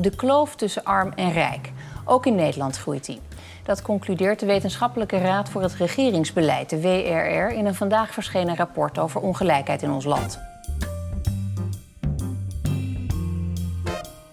de 0.00 0.16
kloof 0.16 0.56
tussen 0.56 0.84
arm 0.84 1.12
en 1.14 1.32
rijk. 1.32 1.72
Ook 2.04 2.26
in 2.26 2.34
Nederland 2.34 2.76
groeit 2.76 3.04
die. 3.04 3.20
Dat 3.62 3.82
concludeert 3.82 4.40
de 4.40 4.46
Wetenschappelijke 4.46 5.18
Raad 5.18 5.48
voor 5.48 5.62
het 5.62 5.74
Regeringsbeleid, 5.74 6.70
de 6.70 6.80
WRR, 6.80 7.54
in 7.56 7.66
een 7.66 7.74
vandaag 7.74 8.12
verschenen 8.12 8.56
rapport 8.56 8.98
over 8.98 9.20
ongelijkheid 9.20 9.82
in 9.82 9.90
ons 9.90 10.04
land. 10.04 10.38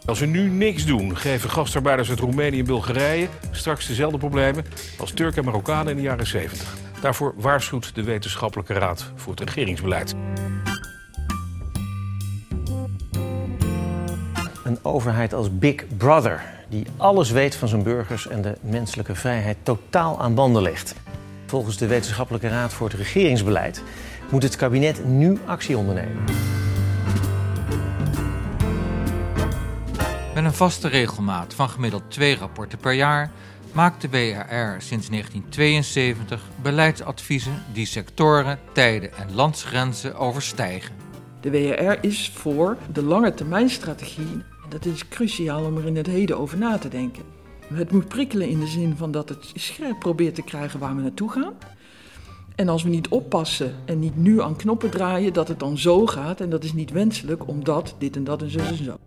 Als 0.06 0.20
we 0.20 0.26
nu 0.26 0.50
niks 0.50 0.86
doen, 0.86 1.18
geven 1.18 1.50
gastarbeiders 1.50 2.10
uit 2.10 2.20
Roemenië 2.20 2.60
en 2.60 2.66
Bulgarije 2.66 3.28
straks 3.52 3.88
dezelfde 3.88 4.18
problemen 4.18 4.66
als 5.00 5.12
Turken 5.12 5.38
en 5.38 5.46
Marokkanen 5.46 5.92
in 5.92 5.96
de 5.96 6.02
jaren 6.02 6.28
70. 6.28 6.78
Daarvoor 7.02 7.34
waarschuwt 7.38 7.96
de 7.96 8.04
Wetenschappelijke 8.04 8.74
Raad 8.74 9.12
voor 9.16 9.32
het 9.32 9.42
Regeringsbeleid. 9.42 10.16
Een 14.68 14.80
overheid 14.82 15.34
als 15.34 15.58
Big 15.58 15.98
Brother, 15.98 16.44
die 16.70 16.86
alles 16.98 17.32
weet 17.32 17.56
van 17.56 17.68
zijn 17.68 17.84
burgers 17.84 18.28
en 18.28 18.42
de 18.42 18.58
menselijke 18.62 19.16
vrijheid 19.16 19.58
totaal 19.64 20.22
aan 20.22 20.36
banden 20.36 20.62
legt. 20.62 20.96
Volgens 21.46 21.78
de 21.78 21.88
Wetenschappelijke 21.88 22.48
Raad 22.48 22.74
voor 22.74 22.88
het 22.88 22.98
Regeringsbeleid 22.98 23.84
moet 24.30 24.44
het 24.44 24.56
kabinet 24.56 25.06
nu 25.06 25.38
actie 25.46 25.78
ondernemen. 25.78 26.24
Met 30.34 30.46
een 30.46 30.54
vaste 30.54 30.88
regelmaat 30.88 31.54
van 31.54 31.70
gemiddeld 31.70 32.04
twee 32.08 32.36
rapporten 32.36 32.78
per 32.78 32.94
jaar 32.94 33.32
maakt 33.72 34.02
de 34.02 34.10
WRR 34.10 34.82
sinds 34.82 35.10
1972 35.10 36.42
beleidsadviezen 36.62 37.64
die 37.74 37.86
sectoren, 37.86 38.60
tijden 38.72 39.14
en 39.18 39.36
landsgrenzen 39.36 40.16
overstijgen. 40.16 40.96
De 41.42 41.52
WRR 41.52 41.98
is 42.02 42.32
voor 42.36 42.78
de 42.92 43.04
lange 43.04 43.34
termijnstrategie. 43.34 44.28
En 44.28 44.57
dat 44.70 44.86
is 44.86 45.08
cruciaal 45.08 45.66
om 45.66 45.78
er 45.78 45.86
in 45.86 45.96
het 45.96 46.08
heden 46.08 46.38
over 46.38 46.58
na 46.58 46.78
te 46.78 46.90
denken. 46.90 47.24
Het 47.74 47.92
moet 47.92 48.08
prikkelen 48.08 48.50
in 48.50 48.60
de 48.60 48.68
zin 48.68 48.96
van 48.98 49.12
dat 49.12 49.30
het 49.30 49.52
scherp 49.54 50.00
probeert 50.00 50.36
te 50.36 50.42
krijgen 50.42 50.80
waar 50.80 50.96
we 50.96 51.02
naartoe 51.02 51.32
gaan. 51.32 51.54
En 52.56 52.70
als 52.70 52.84
we 52.84 52.90
niet 52.90 53.08
oppassen 53.08 53.76
en 53.86 54.00
niet 54.00 54.16
nu 54.16 54.42
aan 54.42 54.56
knoppen 54.56 54.90
draaien, 54.90 55.34
dat 55.34 55.48
het 55.48 55.60
dan 55.60 55.78
zo 55.78 56.06
gaat. 56.06 56.42
En 56.42 56.50
dat 56.50 56.64
is 56.64 56.74
niet 56.74 56.92
wenselijk, 56.92 57.48
omdat 57.48 57.96
dit 57.98 58.16
en 58.16 58.24
dat 58.24 58.42
en 58.42 58.50
zo 58.50 58.60
en 58.60 58.84
zo. 58.84 58.98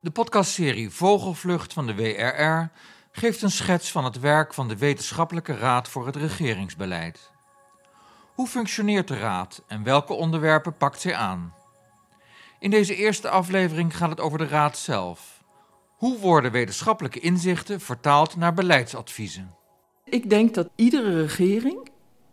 De 0.00 0.10
podcastserie 0.10 0.90
Vogelvlucht 0.90 1.72
van 1.72 1.86
de 1.86 1.94
WRR 1.94 2.70
geeft 3.12 3.42
een 3.42 3.50
schets 3.50 3.90
van 3.90 4.04
het 4.04 4.20
werk 4.20 4.54
van 4.54 4.68
de 4.68 4.76
Wetenschappelijke 4.76 5.56
Raad 5.56 5.88
voor 5.88 6.06
het 6.06 6.16
Regeringsbeleid. 6.16 7.30
Hoe 8.40 8.48
functioneert 8.48 9.08
de 9.08 9.18
Raad 9.18 9.62
en 9.66 9.82
welke 9.82 10.12
onderwerpen 10.12 10.76
pakt 10.76 11.00
zij 11.00 11.14
aan? 11.14 11.54
In 12.58 12.70
deze 12.70 12.96
eerste 12.96 13.28
aflevering 13.28 13.96
gaat 13.96 14.10
het 14.10 14.20
over 14.20 14.38
de 14.38 14.46
Raad 14.46 14.78
zelf. 14.78 15.44
Hoe 15.96 16.18
worden 16.18 16.52
wetenschappelijke 16.52 17.20
inzichten 17.20 17.80
vertaald 17.80 18.36
naar 18.36 18.54
beleidsadviezen? 18.54 19.54
Ik 20.04 20.30
denk 20.30 20.54
dat 20.54 20.68
iedere 20.74 21.20
regering, 21.20 21.82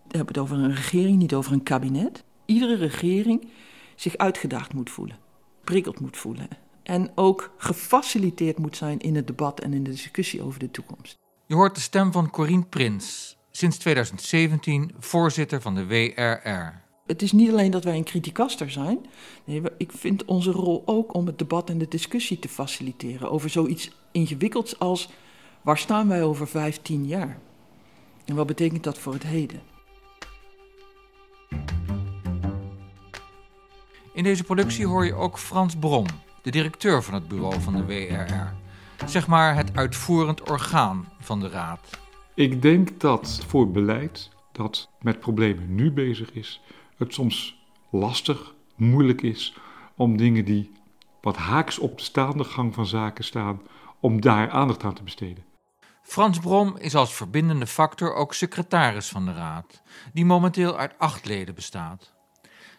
we 0.08 0.18
hebben 0.18 0.28
het 0.28 0.38
over 0.38 0.58
een 0.58 0.76
regering, 0.76 1.18
niet 1.18 1.34
over 1.34 1.52
een 1.52 1.64
kabinet, 1.64 2.24
iedere 2.46 2.76
regering 2.76 3.48
zich 3.96 4.18
uitgedaagd 4.18 4.74
moet 4.74 4.90
voelen, 4.90 5.18
prikkeld 5.64 6.00
moet 6.00 6.18
voelen 6.18 6.48
en 6.84 7.12
ook 7.16 7.54
gefaciliteerd 7.58 8.58
moet 8.58 8.78
zijn 8.78 9.00
in 9.00 9.16
het 9.16 9.28
debat 9.28 9.60
en 9.60 9.74
in 9.74 9.84
de 9.84 9.92
discussie 9.92 10.42
over 10.42 10.60
de 10.60 10.72
toekomst. 10.72 11.18
Je 11.46 11.56
hoort 11.56 11.76
de 11.76 11.82
stem 11.82 12.12
van 12.12 12.30
Corine 12.30 12.66
Prins, 12.66 13.37
sinds 13.58 13.78
2017 13.78 14.92
voorzitter 15.00 15.62
van 15.62 15.76
de 15.76 15.86
WRR. 15.86 16.82
Het 17.06 17.22
is 17.22 17.32
niet 17.32 17.50
alleen 17.50 17.72
dat 17.72 17.84
wij 17.84 17.96
een 17.96 18.04
criticaster 18.04 18.72
zijn. 18.72 19.06
Nee, 19.46 19.62
ik 19.78 19.92
vind 19.92 20.26
onze 20.26 20.52
rol 20.52 20.84
ook 20.86 21.14
om 21.14 21.26
het 21.26 21.40
debat 21.40 21.70
en 21.70 21.78
de 21.78 21.88
discussie 21.88 22.40
te 22.40 22.50
faciliteren 22.50 23.32
over 23.32 23.50
zoiets 23.50 23.92
ingewikkelds 24.12 24.80
als 24.80 25.10
waar 25.62 25.78
staan 25.78 26.08
wij 26.08 26.24
over 26.24 26.48
15 26.48 27.06
jaar? 27.06 27.40
En 28.26 28.36
wat 28.36 28.48
betekent 28.48 28.84
dat 28.84 28.98
voor 28.98 29.14
het 29.14 29.24
heden? 29.24 29.62
In 34.14 34.24
deze 34.24 34.44
productie 34.44 34.88
hoor 34.88 35.06
je 35.06 35.14
ook 35.14 35.40
Frans 35.40 35.76
Brom, 35.76 36.06
de 36.42 36.52
directeur 36.52 37.04
van 37.04 37.14
het 37.14 37.28
bureau 37.28 37.62
van 37.62 37.76
de 37.76 37.86
WRR. 37.86 38.54
Zeg 39.06 39.28
maar 39.28 39.56
het 39.56 39.76
uitvoerend 39.76 40.50
orgaan 40.50 41.08
van 41.20 41.40
de 41.40 41.50
Raad. 41.50 42.07
Ik 42.38 42.62
denk 42.62 43.00
dat 43.00 43.44
voor 43.48 43.72
beleid 43.72 44.30
dat 44.52 44.90
met 45.02 45.20
problemen 45.20 45.76
nu 45.76 45.92
bezig 45.92 46.32
is, 46.32 46.62
het 46.98 47.14
soms 47.14 47.66
lastig, 47.92 48.54
moeilijk 48.76 49.22
is 49.22 49.56
om 49.96 50.18
dingen 50.18 50.46
die 50.46 50.72
wat 51.22 51.36
haaks 51.36 51.80
op 51.80 51.98
de 51.98 52.04
staande 52.04 52.44
gang 52.44 52.74
van 52.74 52.86
zaken 52.86 53.24
staan, 53.24 53.62
om 54.00 54.22
daar 54.22 54.50
aandacht 54.50 54.84
aan 54.84 54.94
te 54.94 55.04
besteden. 55.04 55.44
Frans 56.02 56.40
Brom 56.40 56.78
is 56.78 56.96
als 56.96 57.14
verbindende 57.14 57.68
factor 57.68 58.14
ook 58.14 58.34
secretaris 58.34 59.10
van 59.10 59.26
de 59.26 59.34
Raad, 59.34 59.82
die 60.14 60.26
momenteel 60.26 60.78
uit 60.78 60.94
acht 60.98 61.26
leden 61.26 61.56
bestaat. 61.56 62.14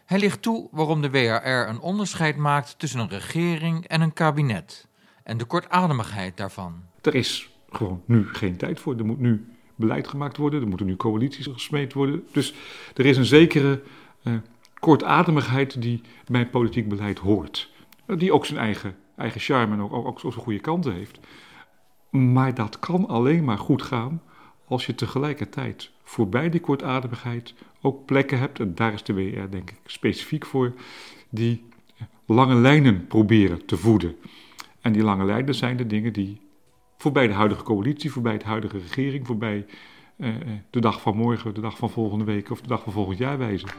Hij 0.05 0.19
ligt 0.19 0.41
toe 0.41 0.67
waarom 0.71 1.01
de 1.01 1.09
WRR 1.09 1.69
een 1.69 1.79
onderscheid 1.79 2.35
maakt 2.35 2.79
tussen 2.79 2.99
een 2.99 3.09
regering 3.09 3.87
en 3.87 4.01
een 4.01 4.13
kabinet 4.13 4.87
en 5.23 5.37
de 5.37 5.45
kortademigheid 5.45 6.37
daarvan. 6.37 6.83
Er 7.01 7.15
is 7.15 7.58
gewoon 7.71 8.01
nu 8.05 8.27
geen 8.27 8.57
tijd 8.57 8.79
voor. 8.79 8.97
Er 8.97 9.05
moet 9.05 9.19
nu 9.19 9.45
beleid 9.75 10.07
gemaakt 10.07 10.37
worden, 10.37 10.61
er 10.61 10.67
moeten 10.67 10.85
nu 10.85 10.95
coalities 10.95 11.45
gesmeed 11.45 11.93
worden. 11.93 12.23
Dus 12.31 12.53
er 12.95 13.05
is 13.05 13.17
een 13.17 13.25
zekere 13.25 13.81
uh, 14.23 14.33
kortademigheid 14.79 15.81
die 15.81 16.01
bij 16.27 16.47
politiek 16.47 16.89
beleid 16.89 17.19
hoort. 17.19 17.71
Die 18.05 18.33
ook 18.33 18.45
zijn 18.45 18.59
eigen, 18.59 18.95
eigen 19.15 19.41
charme 19.41 19.73
en 19.73 19.81
ook, 19.81 19.93
ook, 19.93 20.07
ook 20.07 20.19
zijn 20.19 20.33
goede 20.33 20.59
kanten 20.59 20.93
heeft. 20.93 21.19
Maar 22.09 22.53
dat 22.53 22.79
kan 22.79 23.07
alleen 23.07 23.43
maar 23.43 23.57
goed 23.57 23.81
gaan 23.81 24.21
als 24.65 24.85
je 24.85 24.95
tegelijkertijd 24.95 25.91
voorbij 26.03 26.49
die 26.49 26.59
kortademigheid 26.59 27.53
ook 27.81 28.05
plekken 28.05 28.39
hebt, 28.39 28.59
en 28.59 28.75
daar 28.75 28.93
is 28.93 29.03
de 29.03 29.13
WR 29.13 29.49
denk 29.49 29.69
ik 29.69 29.79
specifiek 29.85 30.45
voor, 30.45 30.73
die 31.29 31.63
lange 32.25 32.55
lijnen 32.55 33.07
proberen 33.07 33.65
te 33.65 33.77
voeden. 33.77 34.15
En 34.81 34.91
die 34.91 35.03
lange 35.03 35.25
lijnen 35.25 35.55
zijn 35.55 35.77
de 35.77 35.87
dingen 35.87 36.13
die 36.13 36.41
voorbij 37.01 37.27
de 37.27 37.33
huidige 37.33 37.63
coalitie, 37.63 38.11
voorbij 38.11 38.37
de 38.37 38.45
huidige 38.45 38.77
regering, 38.77 39.25
voorbij 39.25 39.65
eh, 40.17 40.29
eh 40.29 40.35
de 40.69 40.79
dag 40.79 41.01
van 41.01 41.15
morgen, 41.15 41.53
de 41.53 41.61
dag 41.61 41.77
van 41.77 41.89
volgende 41.89 42.23
week 42.23 42.51
of 42.51 42.61
de 42.61 42.67
dag 42.67 42.83
van 42.83 42.93
volgend 42.93 43.17
jaar 43.17 43.37
wijzen. 43.37 43.69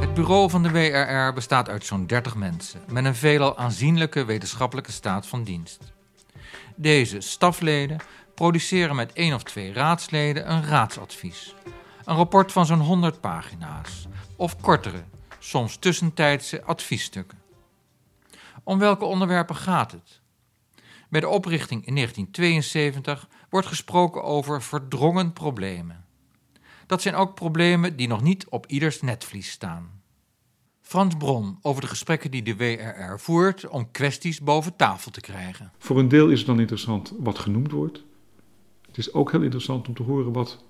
Het 0.00 0.14
bureau 0.14 0.50
van 0.50 0.62
de 0.62 0.70
WRR 0.70 1.32
bestaat 1.32 1.68
uit 1.68 1.84
zo'n 1.84 2.06
30 2.06 2.36
mensen, 2.36 2.80
met 2.92 3.04
een 3.04 3.14
veelal 3.14 3.58
aanzienlijke 3.58 4.24
wetenschappelijke 4.24 4.92
staat 4.92 5.26
van 5.26 5.44
dienst. 5.44 5.92
Deze 6.76 7.20
stafleden 7.20 7.98
produceren 8.34 8.96
met 8.96 9.12
één 9.12 9.34
of 9.34 9.42
twee 9.42 9.72
raadsleden 9.72 10.50
een 10.50 10.64
raadsadvies. 10.64 11.54
Een 12.04 12.16
rapport 12.16 12.52
van 12.52 12.66
zo'n 12.66 12.80
100 12.80 13.20
pagina's, 13.20 14.06
of 14.36 14.60
kortere, 14.60 15.02
soms 15.38 15.76
tussentijdse 15.76 16.62
adviesstukken. 16.62 17.39
Om 18.70 18.78
welke 18.78 19.04
onderwerpen 19.04 19.56
gaat 19.56 19.92
het? 19.92 20.20
Bij 21.08 21.20
de 21.20 21.28
oprichting 21.28 21.86
in 21.86 21.94
1972 21.94 23.28
wordt 23.48 23.66
gesproken 23.66 24.22
over 24.22 24.62
verdrongen 24.62 25.32
problemen. 25.32 26.04
Dat 26.86 27.02
zijn 27.02 27.14
ook 27.14 27.34
problemen 27.34 27.96
die 27.96 28.08
nog 28.08 28.22
niet 28.22 28.48
op 28.48 28.66
ieders 28.66 29.02
netvlies 29.02 29.50
staan. 29.50 30.02
Frans 30.80 31.14
Bron 31.16 31.58
over 31.62 31.80
de 31.80 31.86
gesprekken 31.86 32.30
die 32.30 32.42
de 32.42 32.56
WRR 32.56 33.18
voert 33.18 33.68
om 33.68 33.90
kwesties 33.90 34.40
boven 34.40 34.76
tafel 34.76 35.10
te 35.10 35.20
krijgen. 35.20 35.72
Voor 35.78 35.98
een 35.98 36.08
deel 36.08 36.28
is 36.28 36.38
het 36.38 36.46
dan 36.46 36.60
interessant 36.60 37.12
wat 37.18 37.38
genoemd 37.38 37.70
wordt. 37.70 38.02
Het 38.86 38.98
is 38.98 39.12
ook 39.12 39.30
heel 39.30 39.42
interessant 39.42 39.88
om 39.88 39.94
te 39.94 40.02
horen 40.02 40.32
wat 40.32 40.64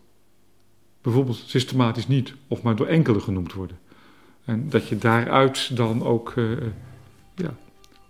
bijvoorbeeld 1.02 1.42
systematisch 1.46 2.08
niet 2.08 2.34
of 2.48 2.62
maar 2.62 2.76
door 2.76 2.86
enkele 2.86 3.20
genoemd 3.20 3.52
worden. 3.52 3.78
En 4.44 4.68
dat 4.68 4.88
je 4.88 4.98
daaruit 4.98 5.76
dan 5.76 6.02
ook 6.02 6.34
uh, 6.36 6.66
ja, 7.34 7.56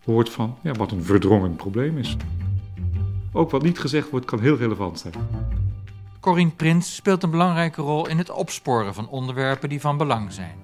hoort 0.04 0.30
van 0.30 0.56
ja, 0.60 0.72
wat 0.72 0.90
een 0.90 1.04
verdrongen 1.04 1.56
probleem 1.56 1.98
is. 1.98 2.16
Ook 3.32 3.50
wat 3.50 3.62
niet 3.62 3.78
gezegd 3.78 4.10
wordt 4.10 4.26
kan 4.26 4.40
heel 4.40 4.56
relevant 4.56 4.98
zijn. 4.98 5.14
Corine 6.20 6.50
Prins 6.50 6.94
speelt 6.94 7.22
een 7.22 7.30
belangrijke 7.30 7.82
rol 7.82 8.08
in 8.08 8.18
het 8.18 8.30
opsporen 8.30 8.94
van 8.94 9.08
onderwerpen 9.08 9.68
die 9.68 9.80
van 9.80 9.96
belang 9.96 10.32
zijn. 10.32 10.54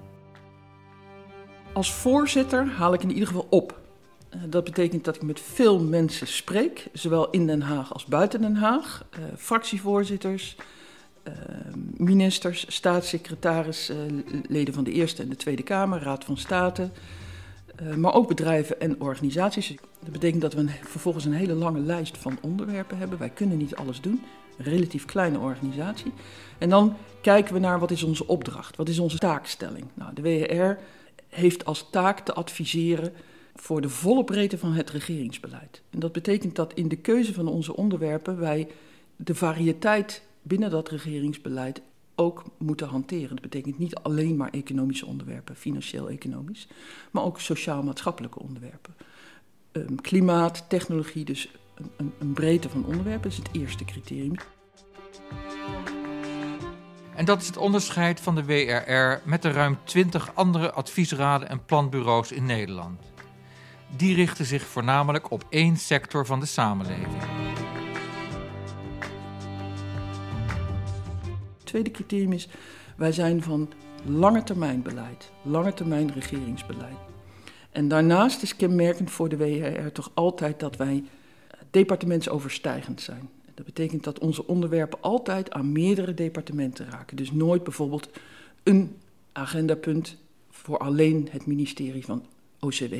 Als 1.73 1.93
voorzitter 1.93 2.67
haal 2.67 2.93
ik 2.93 3.03
in 3.03 3.11
ieder 3.11 3.27
geval 3.27 3.47
op. 3.49 3.79
Eh, 4.29 4.39
dat 4.49 4.63
betekent 4.63 5.03
dat 5.05 5.15
ik 5.15 5.21
met 5.21 5.39
veel 5.39 5.79
mensen 5.79 6.27
spreek, 6.27 6.87
zowel 6.93 7.29
in 7.29 7.47
Den 7.47 7.61
Haag 7.61 7.93
als 7.93 8.05
buiten 8.05 8.41
Den 8.41 8.55
Haag. 8.55 9.05
Uh, 9.19 9.25
fractievoorzitters, 9.37 10.55
uh, 11.27 11.33
ministers, 11.97 12.65
staatssecretaris, 12.67 13.91
leden 14.47 14.73
van 14.73 14.83
de 14.83 14.91
Eerste 14.91 15.21
en 15.21 15.29
de 15.29 15.35
Tweede 15.35 15.63
Kamer, 15.63 16.01
Raad 16.01 16.23
van 16.23 16.37
State. 16.37 16.89
Maar 17.95 18.13
ook 18.13 18.27
bedrijven 18.27 18.79
en 18.79 19.01
organisaties. 19.01 19.75
Dat 19.99 20.11
betekent 20.11 20.41
dat 20.41 20.53
we 20.53 20.59
een, 20.59 20.69
vervolgens 20.69 21.25
een 21.25 21.33
hele 21.33 21.53
lange 21.53 21.79
lijst 21.79 22.17
van 22.17 22.37
onderwerpen 22.41 22.97
hebben. 22.97 23.19
Wij 23.19 23.29
kunnen 23.29 23.57
niet 23.57 23.75
alles 23.75 24.01
doen. 24.01 24.21
Een 24.57 24.65
relatief 24.65 25.05
kleine 25.05 25.39
organisatie. 25.39 26.13
En 26.57 26.69
dan 26.69 26.95
kijken 27.21 27.53
we 27.53 27.59
naar 27.59 27.79
wat 27.79 27.91
is 27.91 28.03
onze 28.03 28.27
opdracht, 28.27 28.75
wat 28.75 28.89
is 28.89 28.99
onze 28.99 29.17
taakstelling. 29.17 29.85
Nou, 29.93 30.13
de 30.13 30.21
WER 30.21 30.79
heeft 31.27 31.65
als 31.65 31.87
taak 31.91 32.19
te 32.19 32.33
adviseren 32.33 33.13
voor 33.55 33.81
de 33.81 33.89
volle 33.89 34.23
breedte 34.23 34.57
van 34.57 34.73
het 34.73 34.89
regeringsbeleid. 34.89 35.81
En 35.89 35.99
dat 35.99 36.11
betekent 36.11 36.55
dat 36.55 36.73
in 36.73 36.87
de 36.87 36.95
keuze 36.95 37.33
van 37.33 37.47
onze 37.47 37.75
onderwerpen 37.75 38.39
wij 38.39 38.67
de 39.15 39.35
variëteit 39.35 40.21
binnen 40.41 40.69
dat 40.69 40.89
regeringsbeleid 40.89 41.81
ook 42.19 42.43
moeten 42.57 42.87
hanteren. 42.87 43.29
Dat 43.29 43.41
betekent 43.41 43.77
niet 43.77 43.95
alleen 43.95 44.35
maar 44.35 44.49
economische 44.49 45.05
onderwerpen, 45.05 45.55
financieel-economisch, 45.55 46.67
maar 47.11 47.23
ook 47.23 47.39
sociaal-maatschappelijke 47.39 48.39
onderwerpen. 48.39 48.95
Um, 49.71 50.01
klimaat, 50.01 50.69
technologie, 50.69 51.25
dus 51.25 51.49
een, 51.75 51.89
een, 51.97 52.13
een 52.19 52.33
breedte 52.33 52.69
van 52.69 52.85
onderwerpen 52.85 53.29
is 53.29 53.37
het 53.37 53.49
eerste 53.51 53.85
criterium. 53.85 54.35
En 57.15 57.25
dat 57.25 57.41
is 57.41 57.47
het 57.47 57.57
onderscheid 57.57 58.19
van 58.19 58.35
de 58.35 58.45
WRR 58.45 59.29
met 59.29 59.41
de 59.41 59.51
ruim 59.51 59.77
20 59.83 60.35
andere 60.35 60.71
adviesraden 60.71 61.49
en 61.49 61.65
planbureaus 61.65 62.31
in 62.31 62.45
Nederland. 62.45 63.01
Die 63.95 64.15
richten 64.15 64.45
zich 64.45 64.63
voornamelijk 64.63 65.31
op 65.31 65.45
één 65.49 65.77
sector 65.77 66.25
van 66.25 66.39
de 66.39 66.45
samenleving. 66.45 67.23
Tweede 71.67 71.91
criterium 71.91 72.31
is, 72.31 72.47
wij 72.95 73.11
zijn 73.11 73.43
van 73.43 73.69
lange 74.05 74.43
termijn 74.43 74.81
beleid, 74.81 75.31
lange 75.43 75.73
termijn 75.73 76.11
regeringsbeleid. 76.13 76.97
En 77.71 77.87
daarnaast 77.87 78.41
is 78.41 78.55
kenmerkend 78.55 79.11
voor 79.11 79.29
de 79.29 79.37
WRR 79.37 79.91
toch 79.91 80.11
altijd 80.13 80.59
dat 80.59 80.75
wij 80.75 81.03
departementsoverstijgend 81.71 83.01
zijn. 83.01 83.29
Dat 83.53 83.65
betekent 83.65 84.03
dat 84.03 84.19
onze 84.19 84.47
onderwerpen 84.47 85.01
altijd 85.01 85.51
aan 85.51 85.71
meerdere 85.71 86.13
departementen 86.13 86.89
raken. 86.89 87.17
Dus 87.17 87.31
nooit 87.31 87.63
bijvoorbeeld 87.63 88.09
een 88.63 88.97
agendapunt 89.31 90.17
voor 90.49 90.77
alleen 90.77 91.27
het 91.31 91.45
ministerie 91.45 92.05
van 92.05 92.25
OCW 92.59 92.95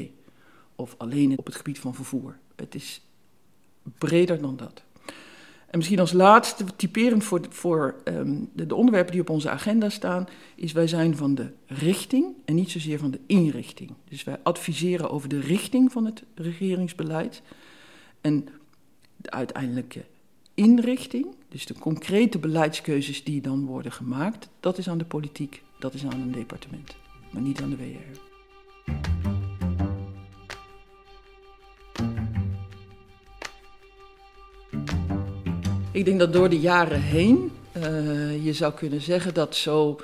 of 0.76 0.96
alleen 0.98 1.38
op 1.38 1.46
het 1.46 1.56
gebied 1.56 1.80
van 1.80 1.96
vervoer. 1.96 2.38
Het 2.56 2.76
is 2.76 3.02
breder 3.98 4.42
dan 4.42 4.58
dat. 4.58 4.84
En 5.68 5.78
misschien 5.78 6.00
als 6.00 6.12
laatste, 6.12 6.66
typerend 6.76 7.24
voor, 7.24 7.42
voor 7.50 7.96
um, 8.04 8.50
de, 8.54 8.66
de, 8.66 8.76
onderwerpen 8.76 9.12
die 9.12 9.22
op 9.22 9.30
onze 9.30 9.50
agenda 9.50 9.90
staan, 9.90 10.28
is 10.56 10.72
wij 10.72 10.88
zijn 10.88 11.16
van 11.16 11.36
de 11.36 11.52
richting 11.66 12.26
en 12.46 12.56
niet 12.56 12.72
zozeer 12.72 13.00
van 13.00 13.12
de 13.12 13.20
inrichting. 13.26 13.94
Dus 14.10 14.24
wij 14.24 14.38
adviseren 14.44 15.10
over 15.10 15.30
de 15.30 15.40
richting 15.40 15.92
van 15.92 16.06
het 16.06 16.24
regeringsbeleid. 16.36 17.42
En 18.22 18.48
de 19.16 19.32
uiteindelijke 19.32 20.06
inrichting, 20.54 21.36
dus 21.50 21.66
de 21.66 21.74
concrete 21.74 22.40
beleidskeuzes 22.40 23.24
die 23.24 23.42
dan 23.42 23.66
worden 23.66 23.92
gemaakt, 23.92 24.50
dat 24.60 24.78
is 24.78 24.90
aan 24.90 24.98
de 24.98 25.06
politiek, 25.06 25.64
dat 25.80 25.94
is 25.94 26.06
aan 26.06 26.22
een 26.22 26.32
departement, 26.32 26.96
maar 27.32 27.42
niet 27.42 27.62
aan 27.62 27.70
de 27.70 27.78
WR. 27.78 28.27
Ik 35.98 36.06
denk 36.06 36.20
dat 36.20 36.34
door 36.34 36.50
de 36.50 36.60
jaren 36.60 37.02
heen 37.02 37.52
uh, 37.78 38.46
je 38.46 38.54
zou 38.54 38.74
kunnen 38.74 39.02
zeggen 39.02 39.34
dat 39.34 39.56
zo 39.56 40.00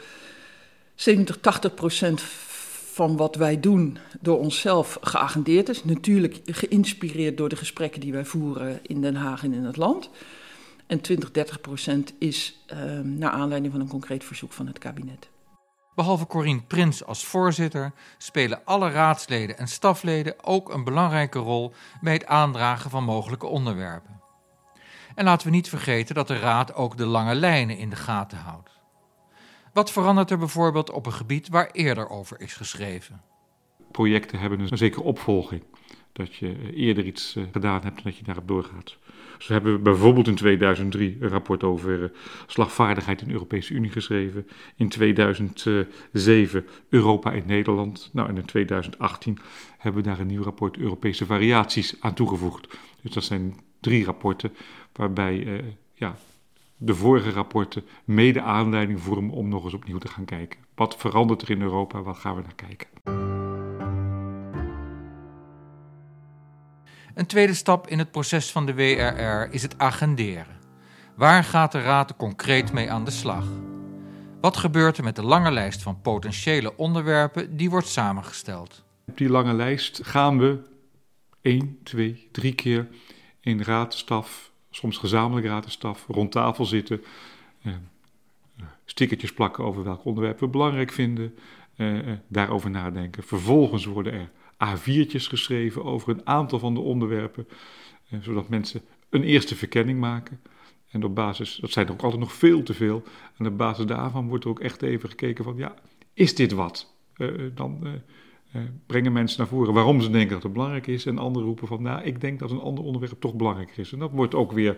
70, 0.95 1.37
80 1.37 1.73
procent 1.73 2.21
van 2.91 3.17
wat 3.17 3.35
wij 3.35 3.59
doen 3.59 3.97
door 4.21 4.39
onszelf 4.39 4.97
geagendeerd 5.01 5.69
is. 5.69 5.83
Natuurlijk 5.83 6.39
geïnspireerd 6.45 7.37
door 7.37 7.49
de 7.49 7.55
gesprekken 7.55 8.01
die 8.01 8.11
wij 8.11 8.25
voeren 8.25 8.79
in 8.83 9.01
Den 9.01 9.15
Haag 9.15 9.43
en 9.43 9.53
in 9.53 9.63
het 9.63 9.77
land. 9.77 10.09
En 10.87 11.01
20, 11.01 11.31
30 11.31 11.61
procent 11.61 12.13
is 12.19 12.63
uh, 12.73 12.99
naar 12.99 13.31
aanleiding 13.31 13.71
van 13.71 13.81
een 13.81 13.87
concreet 13.87 14.23
verzoek 14.23 14.53
van 14.53 14.67
het 14.67 14.79
kabinet. 14.79 15.29
Behalve 15.95 16.27
Corine 16.27 16.63
Prins 16.67 17.05
als 17.05 17.25
voorzitter 17.25 17.93
spelen 18.17 18.61
alle 18.65 18.89
raadsleden 18.89 19.57
en 19.57 19.67
stafleden 19.67 20.35
ook 20.43 20.73
een 20.73 20.83
belangrijke 20.83 21.39
rol 21.39 21.73
bij 22.01 22.13
het 22.13 22.25
aandragen 22.25 22.89
van 22.89 23.03
mogelijke 23.03 23.45
onderwerpen. 23.45 24.22
En 25.15 25.25
laten 25.25 25.47
we 25.47 25.53
niet 25.53 25.69
vergeten 25.69 26.15
dat 26.15 26.27
de 26.27 26.39
Raad 26.39 26.73
ook 26.73 26.97
de 26.97 27.05
lange 27.05 27.35
lijnen 27.35 27.77
in 27.77 27.89
de 27.89 27.95
gaten 27.95 28.37
houdt. 28.37 28.71
Wat 29.73 29.91
verandert 29.91 30.31
er 30.31 30.37
bijvoorbeeld 30.37 30.91
op 30.91 31.05
een 31.05 31.13
gebied 31.13 31.49
waar 31.49 31.69
eerder 31.71 32.09
over 32.09 32.41
is 32.41 32.53
geschreven? 32.53 33.21
Projecten 33.91 34.39
hebben 34.39 34.59
een 34.59 34.77
zekere 34.77 35.03
opvolging. 35.03 35.63
Dat 36.13 36.35
je 36.35 36.73
eerder 36.73 37.05
iets 37.05 37.35
eh, 37.35 37.43
gedaan 37.51 37.81
hebt 37.81 37.97
en 37.97 38.03
dat 38.03 38.17
je 38.17 38.23
daarop 38.23 38.47
doorgaat. 38.47 38.97
Dus 39.37 39.47
we 39.47 39.53
hebben 39.53 39.83
bijvoorbeeld 39.83 40.27
in 40.27 40.35
2003 40.35 41.17
een 41.19 41.29
rapport 41.29 41.63
over 41.63 42.03
eh, 42.03 42.09
slagvaardigheid 42.47 43.21
in 43.21 43.27
de 43.27 43.33
Europese 43.33 43.73
Unie 43.73 43.91
geschreven. 43.91 44.47
In 44.75 44.89
2007 44.89 46.65
Europa 46.89 47.31
in 47.31 47.43
Nederland. 47.45 48.09
Nou, 48.13 48.29
en 48.29 48.37
in 48.37 48.45
2018 48.45 49.37
hebben 49.77 50.03
we 50.03 50.09
daar 50.09 50.19
een 50.19 50.27
nieuw 50.27 50.43
rapport 50.43 50.77
Europese 50.77 51.25
variaties 51.25 51.95
aan 51.99 52.13
toegevoegd. 52.13 52.67
Dus 53.01 53.11
dat 53.11 53.23
zijn 53.23 53.59
drie 53.79 54.05
rapporten 54.05 54.53
waarbij 54.93 55.35
uh, 55.35 55.63
ja, 55.93 56.15
de 56.77 56.95
vorige 56.95 57.29
rapporten 57.29 57.85
mede 58.05 58.41
aanleiding 58.41 59.01
vormen 59.01 59.31
om 59.31 59.47
nog 59.47 59.63
eens 59.63 59.73
opnieuw 59.73 59.97
te 59.97 60.07
gaan 60.07 60.25
kijken. 60.25 60.59
Wat 60.75 60.95
verandert 60.97 61.41
er 61.41 61.49
in 61.49 61.61
Europa? 61.61 62.01
Wat 62.01 62.17
gaan 62.17 62.35
we 62.35 62.41
naar 62.41 62.55
kijken? 62.55 62.87
Een 67.13 67.25
tweede 67.25 67.53
stap 67.53 67.87
in 67.87 67.99
het 67.99 68.11
proces 68.11 68.51
van 68.51 68.65
de 68.65 68.73
WRR 68.73 69.53
is 69.53 69.61
het 69.61 69.77
agenderen. 69.77 70.61
Waar 71.15 71.43
gaat 71.43 71.71
de 71.71 71.81
Raad 71.81 72.15
concreet 72.15 72.73
mee 72.73 72.91
aan 72.91 73.05
de 73.05 73.11
slag? 73.11 73.45
Wat 74.41 74.57
gebeurt 74.57 74.97
er 74.97 75.03
met 75.03 75.15
de 75.15 75.23
lange 75.23 75.51
lijst 75.51 75.81
van 75.81 76.01
potentiële 76.01 76.77
onderwerpen 76.77 77.57
die 77.57 77.69
wordt 77.69 77.87
samengesteld? 77.87 78.83
Op 79.05 79.17
die 79.17 79.29
lange 79.29 79.53
lijst 79.53 79.99
gaan 80.03 80.39
we 80.39 80.59
één, 81.41 81.79
twee, 81.83 82.29
drie 82.31 82.53
keer 82.53 82.87
in 83.39 83.61
raadstaf, 83.61 84.51
soms 84.75 84.97
gezamenlijk 84.97 85.47
raadstaf, 85.47 86.05
rond 86.07 86.31
tafel 86.31 86.65
zitten. 86.65 87.03
Eh, 87.61 87.73
stickertjes 88.85 89.33
plakken 89.33 89.63
over 89.63 89.83
welk 89.83 90.05
onderwerp 90.05 90.39
we 90.39 90.47
belangrijk 90.47 90.91
vinden. 90.91 91.35
Eh, 91.75 91.97
daarover 92.27 92.69
nadenken. 92.69 93.23
Vervolgens 93.23 93.85
worden 93.85 94.13
er 94.13 94.29
A4'tjes 94.57 95.27
geschreven 95.27 95.83
over 95.83 96.09
een 96.09 96.27
aantal 96.27 96.59
van 96.59 96.73
de 96.73 96.79
onderwerpen, 96.79 97.47
eh, 98.09 98.19
zodat 98.21 98.49
mensen 98.49 98.81
een 99.09 99.23
eerste 99.23 99.55
verkenning 99.55 99.99
maken. 99.99 100.41
En 100.89 101.03
op 101.03 101.15
basis, 101.15 101.55
dat 101.55 101.71
zijn 101.71 101.85
er 101.85 101.91
ook 101.91 102.01
altijd 102.01 102.21
nog 102.21 102.33
veel 102.33 102.63
te 102.63 102.73
veel, 102.73 103.03
en 103.37 103.47
op 103.47 103.57
basis 103.57 103.85
daarvan 103.85 104.27
wordt 104.27 104.43
er 104.43 104.49
ook 104.49 104.59
echt 104.59 104.81
even 104.81 105.09
gekeken 105.09 105.43
van, 105.43 105.57
ja, 105.57 105.75
is 106.13 106.35
dit 106.35 106.51
wat? 106.51 106.93
Dan 107.53 108.01
brengen 108.85 109.11
mensen 109.11 109.39
naar 109.39 109.47
voren 109.47 109.73
waarom 109.73 110.01
ze 110.01 110.09
denken 110.09 110.33
dat 110.33 110.43
het 110.43 110.53
belangrijk 110.53 110.87
is, 110.87 111.05
en 111.05 111.17
anderen 111.17 111.47
roepen 111.47 111.67
van, 111.67 111.81
nou, 111.81 112.03
ik 112.03 112.21
denk 112.21 112.39
dat 112.39 112.51
een 112.51 112.59
ander 112.59 112.83
onderwerp 112.83 113.19
toch 113.19 113.35
belangrijker 113.35 113.79
is. 113.79 113.93
En 113.93 113.99
dat 113.99 114.11
wordt 114.11 114.35
ook 114.35 114.51
weer, 114.51 114.77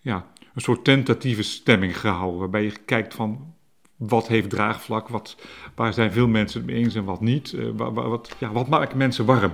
ja, 0.00 0.26
een 0.54 0.60
soort 0.60 0.84
tentatieve 0.84 1.42
stemming 1.42 1.98
gehouden, 1.98 2.38
waarbij 2.38 2.62
je 2.62 2.72
kijkt 2.84 3.14
van, 3.14 3.54
wat 3.96 4.28
heeft 4.28 4.50
draagvlak, 4.50 5.08
wat, 5.08 5.36
waar 5.74 5.92
zijn 5.92 6.12
veel 6.12 6.28
mensen 6.28 6.60
het 6.60 6.70
mee 6.70 6.76
eens 6.76 6.94
en 6.94 7.04
wat 7.04 7.20
niet. 7.20 7.52
Uh, 7.52 7.70
wat, 7.76 7.92
wat, 7.92 8.36
ja, 8.38 8.52
wat 8.52 8.68
maakt 8.68 8.94
mensen 8.94 9.24
warm? 9.24 9.52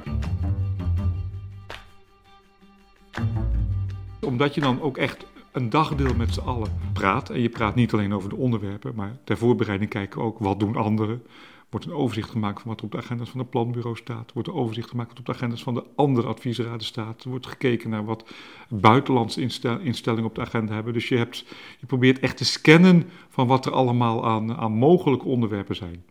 Omdat 4.20 4.54
je 4.54 4.60
dan 4.60 4.80
ook 4.80 4.96
echt 4.96 5.26
een 5.52 5.70
dagdeel 5.70 6.14
met 6.14 6.34
z'n 6.34 6.40
allen 6.40 6.72
praat. 6.92 7.30
En 7.30 7.40
je 7.40 7.48
praat 7.48 7.74
niet 7.74 7.92
alleen 7.92 8.14
over 8.14 8.28
de 8.28 8.36
onderwerpen, 8.36 8.94
maar 8.94 9.16
ter 9.24 9.36
voorbereiding 9.36 9.90
kijken 9.90 10.20
ook 10.20 10.38
wat 10.38 10.60
doen 10.60 10.76
anderen 10.76 11.22
wordt 11.70 11.86
een 11.86 11.92
overzicht 11.92 12.30
gemaakt 12.30 12.60
van 12.60 12.70
wat 12.70 12.78
er 12.78 12.84
op 12.84 12.92
de 12.92 12.98
agenda's 12.98 13.30
van 13.30 13.40
het 13.40 13.50
planbureau 13.50 13.96
staat. 13.96 14.32
wordt 14.32 14.48
een 14.48 14.54
overzicht 14.54 14.88
gemaakt 14.88 15.08
wat 15.08 15.18
op 15.18 15.26
de 15.26 15.32
agenda's 15.32 15.62
van 15.62 15.74
de 15.74 15.84
andere 15.96 16.26
adviesraden 16.26 16.86
staat. 16.86 17.24
Er 17.24 17.30
wordt 17.30 17.46
gekeken 17.46 17.90
naar 17.90 18.04
wat 18.04 18.30
buitenlandse 18.68 19.40
instellingen 19.82 20.24
op 20.24 20.34
de 20.34 20.40
agenda 20.40 20.74
hebben. 20.74 20.92
Dus 20.92 21.08
je, 21.08 21.16
hebt, 21.16 21.44
je 21.80 21.86
probeert 21.86 22.18
echt 22.18 22.36
te 22.36 22.44
scannen 22.44 23.10
van 23.28 23.46
wat 23.46 23.66
er 23.66 23.72
allemaal 23.72 24.26
aan, 24.26 24.56
aan 24.56 24.72
mogelijke 24.72 25.24
onderwerpen 25.24 25.76
zijn. 25.76 26.04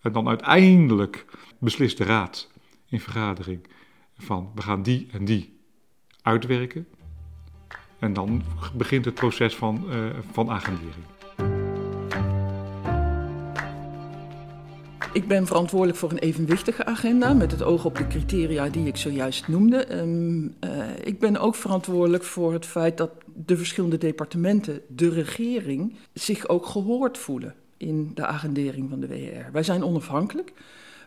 En 0.00 0.12
dan 0.12 0.28
uiteindelijk 0.28 1.24
beslist 1.58 1.98
de 1.98 2.04
raad 2.04 2.50
in 2.86 3.00
vergadering 3.00 3.66
van 4.18 4.50
we 4.54 4.62
gaan 4.62 4.82
die 4.82 5.08
en 5.10 5.24
die 5.24 5.58
uitwerken. 6.22 6.86
En 7.98 8.12
dan 8.12 8.42
begint 8.74 9.04
het 9.04 9.14
proces 9.14 9.56
van, 9.56 9.84
uh, 9.88 10.06
van 10.32 10.50
agendering. 10.50 11.17
Ik 15.18 15.28
ben 15.28 15.46
verantwoordelijk 15.46 15.98
voor 15.98 16.10
een 16.10 16.18
evenwichtige 16.18 16.84
agenda 16.84 17.32
met 17.32 17.50
het 17.50 17.62
oog 17.62 17.84
op 17.84 17.96
de 17.96 18.06
criteria 18.06 18.68
die 18.68 18.86
ik 18.86 18.96
zojuist 18.96 19.48
noemde. 19.48 19.98
Um, 19.98 20.54
uh, 20.64 20.70
ik 21.04 21.18
ben 21.18 21.36
ook 21.36 21.54
verantwoordelijk 21.54 22.24
voor 22.24 22.52
het 22.52 22.66
feit 22.66 22.96
dat 22.96 23.10
de 23.34 23.56
verschillende 23.56 23.98
departementen, 23.98 24.80
de 24.88 25.08
regering, 25.08 25.94
zich 26.12 26.48
ook 26.48 26.66
gehoord 26.66 27.18
voelen 27.18 27.54
in 27.76 28.10
de 28.14 28.26
agendering 28.26 28.90
van 28.90 29.00
de 29.00 29.06
WR. 29.06 29.52
Wij 29.52 29.62
zijn 29.62 29.84
onafhankelijk, 29.84 30.52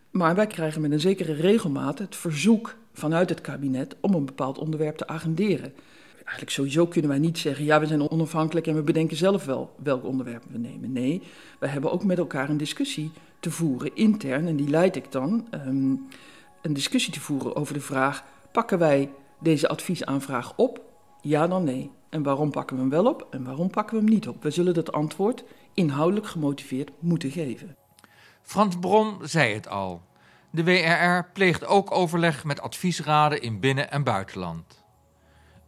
maar 0.10 0.36
wij 0.36 0.48
krijgen 0.48 0.82
met 0.82 0.92
een 0.92 1.00
zekere 1.00 1.34
regelmaat 1.34 2.00
het 2.00 2.16
verzoek 2.16 2.76
vanuit 2.94 3.30
het 3.30 3.42
kabinet 3.42 3.96
om 4.02 4.14
een 4.14 4.26
bepaald 4.26 4.58
onderwerp 4.58 4.98
te 4.98 5.08
agenderen. 5.08 5.74
eigenlijk 6.16 6.52
sowieso 6.52 6.88
kunnen 6.88 7.10
wij 7.10 7.20
niet 7.20 7.38
zeggen, 7.38 7.66
ja, 7.66 7.80
we 7.80 7.88
zijn 7.88 8.10
onafhankelijk 8.10 8.68
en 8.68 8.76
we 8.76 8.82
bedenken 8.82 9.18
zelf 9.18 9.46
wel 9.46 9.76
welk 9.84 10.06
onderwerp 10.06 10.44
we 10.52 10.58
nemen. 10.58 10.92
Nee, 10.92 11.22
wij 11.60 11.70
hebben 11.70 11.92
ook 11.92 12.04
met 12.04 12.18
elkaar 12.18 12.50
een 12.50 12.58
discussie 12.58 13.12
te 13.42 13.52
voeren 13.52 13.96
intern 13.96 14.48
en 14.48 14.56
die 14.56 14.70
leid 14.70 14.96
ik 14.96 15.12
dan. 15.12 15.48
Um, 15.54 16.08
een 16.62 16.74
discussie 16.74 17.14
te 17.14 17.20
voeren 17.20 17.56
over 17.56 17.74
de 17.74 17.82
vraag, 17.82 18.24
pakken 18.52 18.80
wij 18.80 19.12
deze 19.40 19.68
adviesaanvraag 19.68 20.54
op? 20.56 20.82
Ja 21.22 21.48
dan 21.48 21.64
nee. 21.64 21.92
En 22.10 22.24
waarom 22.24 22.52
pakken 22.52 22.76
we 22.76 22.82
hem 22.82 22.92
wel 22.92 23.06
op 23.06 23.28
en 23.30 23.44
waarom 23.44 23.70
pakken 23.70 23.96
we 23.96 24.04
hem 24.04 24.14
niet 24.14 24.28
op? 24.28 24.44
We 24.44 24.52
zullen 24.52 24.74
dat 24.74 24.92
antwoord 24.92 25.44
inhoudelijk 25.74 26.28
gemotiveerd 26.28 26.92
moeten 27.00 27.32
geven. 27.32 27.76
Frans 28.42 28.80
Brom 28.80 29.18
zei 29.22 29.54
het 29.54 29.68
al. 29.68 30.02
De 30.50 30.64
WRR 30.64 31.32
pleegt 31.34 31.66
ook 31.66 31.92
overleg 31.92 32.44
met 32.44 32.62
adviesraden 32.62 33.42
in 33.42 33.60
binnen- 33.60 33.92
en 33.92 34.04
buitenland. 34.04 34.84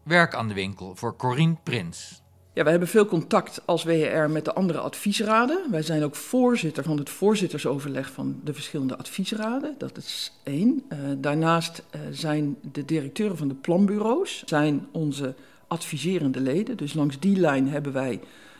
Werk 0.03 0.35
aan 0.35 0.47
de 0.47 0.53
winkel 0.53 0.95
voor 0.95 1.15
Corine 1.15 1.55
Prins. 1.63 2.22
Ja, 2.55 2.63
wij 2.63 2.71
hebben 2.71 2.89
veel 2.89 3.05
contact 3.05 3.61
als 3.65 3.83
WRR 3.83 4.29
met 4.29 4.45
de 4.45 4.53
andere 4.53 4.79
adviesraden. 4.79 5.71
Wij 5.71 5.81
zijn 5.81 6.03
ook 6.03 6.15
voorzitter 6.15 6.83
van 6.83 6.97
het 6.97 7.09
voorzittersoverleg 7.09 8.11
van 8.11 8.39
de 8.43 8.53
verschillende 8.53 8.97
adviesraden. 8.97 9.75
Dat 9.77 9.97
is 9.97 10.39
één. 10.43 10.83
Uh, 10.89 10.97
daarnaast 11.17 11.83
uh, 11.95 12.01
zijn 12.11 12.57
de 12.71 12.85
directeuren 12.85 13.37
van 13.37 13.47
de 13.47 13.53
planbureaus 13.53 14.43
zijn 14.45 14.87
onze 14.91 15.35
adviserende 15.67 16.39
leden. 16.39 16.77
Dus 16.77 16.93
langs 16.93 17.19
die 17.19 17.37
lijn 17.37 17.69
hebben 17.69 17.93
wij 17.93 18.19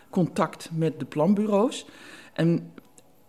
contact 0.10 0.70
met 0.72 1.00
de 1.00 1.06
planbureaus. 1.06 1.86
En 2.34 2.72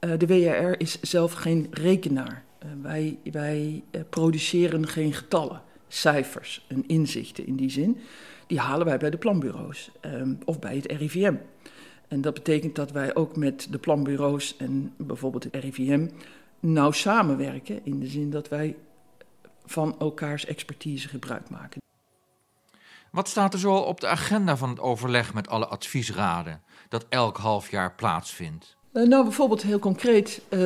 uh, 0.00 0.11
de 0.18 0.26
WRR 0.26 0.80
is 0.80 1.00
zelf 1.00 1.33
geen 1.33 1.66
rekenaar. 1.71 2.44
wij 2.83 3.18
wij 3.33 3.83
produceren 4.11 4.88
geen 4.88 5.12
getallen, 5.12 5.62
cijfers 5.88 6.64
en 6.68 6.85
inzichten 6.87 7.47
in 7.47 7.56
die 7.56 7.71
zin 7.71 7.99
die 8.46 8.58
halen 8.58 8.86
wij 8.86 8.98
bij 8.98 9.10
de 9.10 9.16
planbureaus 9.16 9.90
um, 10.00 10.38
of 10.44 10.58
bij 10.58 10.76
het 10.76 10.92
RIVM. 10.92 11.34
En 12.08 12.20
dat 12.20 12.34
betekent 12.34 12.74
dat 12.74 12.90
wij 12.90 13.14
ook 13.14 13.36
met 13.36 13.66
de 13.70 13.78
planbureaus 13.78 14.56
en 14.56 14.92
bijvoorbeeld 14.96 15.44
het 15.44 15.54
RIVM 15.56 16.08
nauw 16.60 16.90
samenwerken. 16.90 17.80
In 17.84 18.00
de 18.00 18.06
zin 18.06 18.30
dat 18.30 18.48
wij 18.48 18.76
van 19.64 19.96
elkaars 19.98 20.46
expertise 20.46 21.08
gebruik 21.08 21.50
maken. 21.50 21.82
Wat 23.10 23.28
staat 23.28 23.52
er 23.52 23.58
zoal 23.58 23.82
op 23.82 24.00
de 24.00 24.06
agenda 24.06 24.56
van 24.56 24.68
het 24.68 24.80
overleg 24.80 25.34
met 25.34 25.48
alle 25.48 25.66
adviesraden 25.66 26.62
dat 26.88 27.06
elk 27.08 27.36
half 27.36 27.70
jaar 27.70 27.94
plaatsvindt? 27.94 28.76
Uh, 28.92 29.06
nou, 29.06 29.22
bijvoorbeeld 29.22 29.62
heel 29.62 29.78
concreet. 29.78 30.42
Uh, 30.44 30.60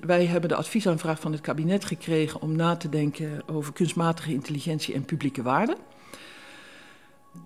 wij 0.00 0.26
hebben 0.26 0.48
de 0.48 0.54
adviesaanvraag 0.54 1.20
van 1.20 1.32
het 1.32 1.40
kabinet 1.40 1.84
gekregen 1.84 2.40
om 2.40 2.56
na 2.56 2.76
te 2.76 2.88
denken 2.88 3.48
over 3.48 3.72
kunstmatige 3.72 4.32
intelligentie 4.32 4.94
en 4.94 5.04
publieke 5.04 5.42
waarden. 5.42 5.76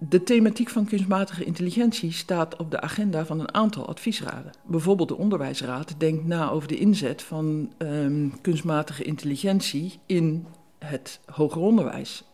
De 0.01 0.23
thematiek 0.23 0.69
van 0.69 0.85
kunstmatige 0.85 1.45
intelligentie 1.45 2.13
staat 2.13 2.57
op 2.57 2.71
de 2.71 2.81
agenda 2.81 3.25
van 3.25 3.41
een 3.41 3.55
aantal 3.55 3.87
adviesraden. 3.87 4.53
Bijvoorbeeld 4.67 5.09
de 5.09 5.17
Onderwijsraad 5.17 5.95
denkt 5.99 6.27
na 6.27 6.51
over 6.51 6.69
de 6.69 6.79
inzet 6.79 7.23
van 7.23 7.73
um, 7.79 8.41
kunstmatige 8.41 9.05
intelligentie 9.05 9.99
in 10.07 10.47
het 10.79 11.21
hoger 11.33 11.61
onderwijs. 11.61 12.25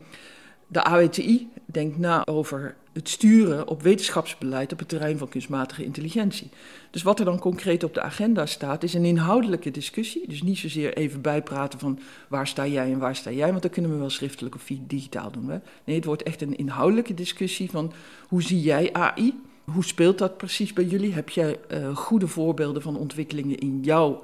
De 0.67 0.85
AWTI 0.85 1.49
denkt 1.65 1.99
na 1.99 2.27
over 2.27 2.77
het 2.95 3.09
sturen 3.09 3.69
op 3.69 3.83
wetenschapsbeleid 3.83 4.73
op 4.73 4.79
het 4.79 4.89
terrein 4.89 5.19
van 5.19 5.29
kunstmatige 5.29 5.85
intelligentie. 5.85 6.51
Dus 6.91 7.03
wat 7.03 7.19
er 7.19 7.25
dan 7.25 7.39
concreet 7.39 7.85
op 7.85 7.95
de 7.95 8.01
agenda 8.01 8.47
staat, 8.47 8.83
is 8.83 8.95
een 8.95 9.05
inhoudelijke 9.05 9.71
discussie. 9.71 10.29
Dus 10.29 10.43
niet 10.43 10.59
zozeer 10.59 10.97
even 10.97 11.21
bijpraten 11.21 11.79
van 11.79 11.99
waar 12.29 12.47
sta 12.47 12.67
jij 12.67 12.93
en 12.93 12.99
waar 12.99 13.17
sta 13.17 13.31
jij, 13.31 13.51
want 13.51 13.63
dat 13.63 13.71
kunnen 13.73 13.91
we 13.91 13.97
wel 13.97 14.11
schriftelijk 14.11 14.55
of 14.55 14.71
digitaal 14.81 15.31
doen. 15.31 15.49
Hè? 15.49 15.59
Nee, 15.85 15.97
het 15.97 16.05
wordt 16.05 16.23
echt 16.23 16.43
een 16.43 16.57
inhoudelijke 16.57 17.15
discussie 17.15 17.71
van 17.71 17.93
hoe 18.29 18.43
zie 18.43 18.61
jij 18.61 18.93
AI? 18.93 19.41
Hoe 19.65 19.85
speelt 19.85 20.19
dat 20.19 20.37
precies 20.37 20.73
bij 20.73 20.85
jullie? 20.85 21.13
Heb 21.13 21.29
jij 21.29 21.59
uh, 21.71 21.97
goede 21.97 22.29
voorbeelden 22.29 22.83
van 22.83 22.97
ontwikkelingen 22.97 23.59
in 23.59 23.81
jou, 23.83 24.17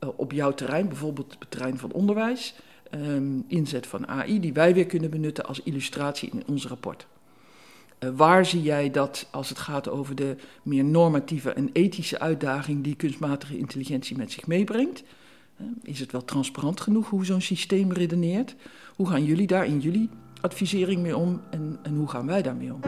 uh, 0.00 0.08
op 0.16 0.32
jouw 0.32 0.54
terrein, 0.54 0.88
bijvoorbeeld 0.88 1.36
het 1.38 1.50
terrein 1.50 1.78
van 1.78 1.92
onderwijs? 1.92 2.54
Um, 2.90 3.44
inzet 3.48 3.86
van 3.86 4.06
AI, 4.06 4.40
die 4.40 4.52
wij 4.52 4.74
weer 4.74 4.86
kunnen 4.86 5.10
benutten 5.10 5.46
als 5.46 5.60
illustratie 5.62 6.30
in 6.30 6.42
ons 6.46 6.66
rapport. 6.66 7.06
Uh, 7.98 8.10
waar 8.16 8.46
zie 8.46 8.62
jij 8.62 8.90
dat 8.90 9.28
als 9.30 9.48
het 9.48 9.58
gaat 9.58 9.88
over 9.88 10.14
de 10.14 10.36
meer 10.62 10.84
normatieve 10.84 11.50
en 11.50 11.70
ethische 11.72 12.18
uitdaging 12.18 12.84
die 12.84 12.94
kunstmatige 12.94 13.58
intelligentie 13.58 14.16
met 14.16 14.32
zich 14.32 14.46
meebrengt? 14.46 15.02
Uh, 15.60 15.66
is 15.82 16.00
het 16.00 16.12
wel 16.12 16.24
transparant 16.24 16.80
genoeg 16.80 17.08
hoe 17.08 17.24
zo'n 17.24 17.40
systeem 17.40 17.92
redeneert? 17.92 18.54
Hoe 18.96 19.08
gaan 19.08 19.24
jullie 19.24 19.46
daar 19.46 19.66
in 19.66 19.80
jullie 19.80 20.10
advisering 20.40 21.02
mee 21.02 21.16
om 21.16 21.40
en, 21.50 21.78
en 21.82 21.96
hoe 21.96 22.08
gaan 22.08 22.26
wij 22.26 22.42
daarmee 22.42 22.74
om? 22.74 22.80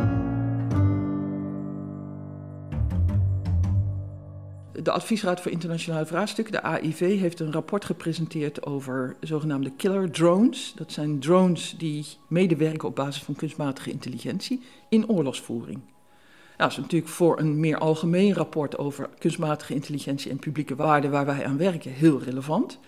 De 4.83 4.91
Adviesraad 4.91 5.41
voor 5.41 5.51
Internationale 5.51 6.07
Vraagstukken, 6.07 6.53
de 6.53 6.63
AIV, 6.63 6.99
heeft 6.99 7.41
een 7.41 7.53
rapport 7.53 7.85
gepresenteerd 7.85 8.67
over 8.67 9.17
zogenaamde 9.21 9.73
killer 9.77 10.11
drones. 10.11 10.73
Dat 10.77 10.93
zijn 10.93 11.19
drones 11.19 11.75
die 11.79 12.07
medewerken 12.27 12.89
op 12.89 12.95
basis 12.95 13.23
van 13.23 13.35
kunstmatige 13.35 13.91
intelligentie 13.91 14.63
in 14.89 15.09
oorlogsvoering. 15.09 15.79
Nou, 15.79 16.71
dat 16.71 16.71
is 16.71 16.77
natuurlijk 16.77 17.11
voor 17.11 17.39
een 17.39 17.61
meer 17.61 17.79
algemeen 17.79 18.35
rapport 18.35 18.79
over 18.79 19.09
kunstmatige 19.19 19.75
intelligentie 19.75 20.31
en 20.31 20.39
publieke 20.39 20.77
waarden 20.77 21.11
waar 21.11 21.27
wij 21.27 21.47
aan 21.47 21.57
werken 21.57 21.93
heel 21.93 22.23
relevant. 22.23 22.79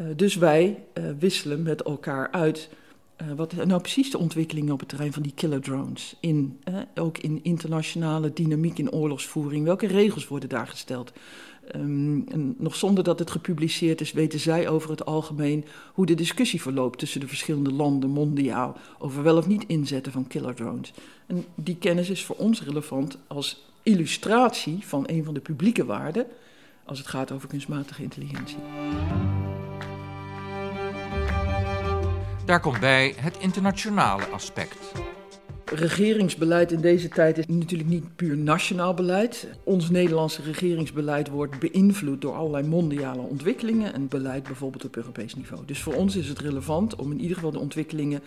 Uh, 0.00 0.06
dus 0.16 0.36
wij 0.36 0.82
uh, 0.94 1.04
wisselen 1.18 1.62
met 1.62 1.82
elkaar 1.82 2.30
uit 2.30 2.68
uh, 3.22 3.32
wat 3.36 3.64
nou 3.64 3.80
precies 3.80 4.10
de 4.10 4.18
ontwikkelingen 4.18 4.72
op 4.72 4.80
het 4.80 4.88
terrein 4.88 5.12
van 5.12 5.22
die 5.22 5.34
killer 5.34 5.60
drones? 5.60 6.16
In, 6.20 6.58
uh, 6.68 6.74
ook 6.94 7.18
in 7.18 7.40
internationale 7.42 8.32
dynamiek 8.32 8.78
in 8.78 8.92
oorlogsvoering. 8.92 9.64
Welke 9.64 9.86
regels 9.86 10.28
worden 10.28 10.48
daar 10.48 10.66
gesteld? 10.66 11.12
Um, 11.76 12.24
en 12.28 12.54
nog 12.58 12.74
zonder 12.74 13.04
dat 13.04 13.18
het 13.18 13.30
gepubliceerd 13.30 14.00
is, 14.00 14.12
weten 14.12 14.40
zij 14.40 14.68
over 14.68 14.90
het 14.90 15.04
algemeen 15.04 15.64
hoe 15.92 16.06
de 16.06 16.14
discussie 16.14 16.62
verloopt 16.62 16.98
tussen 16.98 17.20
de 17.20 17.28
verschillende 17.28 17.72
landen 17.72 18.10
mondiaal 18.10 18.76
over 18.98 19.22
wel 19.22 19.36
of 19.36 19.46
niet 19.46 19.64
inzetten 19.66 20.12
van 20.12 20.26
killer 20.26 20.54
drones. 20.54 20.92
En 21.26 21.44
die 21.54 21.76
kennis 21.76 22.10
is 22.10 22.24
voor 22.24 22.36
ons 22.36 22.62
relevant 22.62 23.18
als 23.26 23.64
illustratie 23.82 24.78
van 24.86 25.04
een 25.06 25.24
van 25.24 25.34
de 25.34 25.40
publieke 25.40 25.84
waarden 25.84 26.26
als 26.84 26.98
het 26.98 27.08
gaat 27.08 27.32
over 27.32 27.48
kunstmatige 27.48 28.02
intelligentie. 28.02 28.58
Daar 32.50 32.60
komt 32.60 32.80
bij 32.80 33.14
het 33.16 33.36
internationale 33.38 34.24
aspect. 34.24 34.92
Regeringsbeleid 35.64 36.72
in 36.72 36.80
deze 36.80 37.08
tijd 37.08 37.38
is 37.38 37.46
natuurlijk 37.46 37.88
niet 37.88 38.16
puur 38.16 38.36
nationaal 38.36 38.94
beleid. 38.94 39.48
Ons 39.64 39.90
Nederlandse 39.90 40.42
regeringsbeleid 40.42 41.28
wordt 41.28 41.58
beïnvloed 41.58 42.20
door 42.20 42.34
allerlei 42.34 42.66
mondiale 42.66 43.20
ontwikkelingen 43.20 43.94
en 43.94 44.08
beleid 44.08 44.42
bijvoorbeeld 44.42 44.84
op 44.84 44.96
Europees 44.96 45.34
niveau. 45.34 45.64
Dus 45.66 45.82
voor 45.82 45.94
ons 45.94 46.16
is 46.16 46.28
het 46.28 46.38
relevant 46.38 46.96
om 46.96 47.10
in 47.10 47.20
ieder 47.20 47.36
geval 47.36 47.50
de 47.50 47.58
ontwikkelingen 47.58 48.22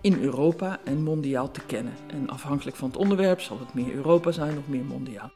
in 0.00 0.22
Europa 0.22 0.78
en 0.84 1.02
mondiaal 1.02 1.50
te 1.50 1.60
kennen. 1.66 1.92
En 2.06 2.28
afhankelijk 2.28 2.76
van 2.76 2.88
het 2.88 2.98
onderwerp 2.98 3.40
zal 3.40 3.58
het 3.58 3.74
meer 3.74 3.94
Europa 3.94 4.32
zijn 4.32 4.58
of 4.58 4.68
meer 4.68 4.84
mondiaal. 4.84 5.30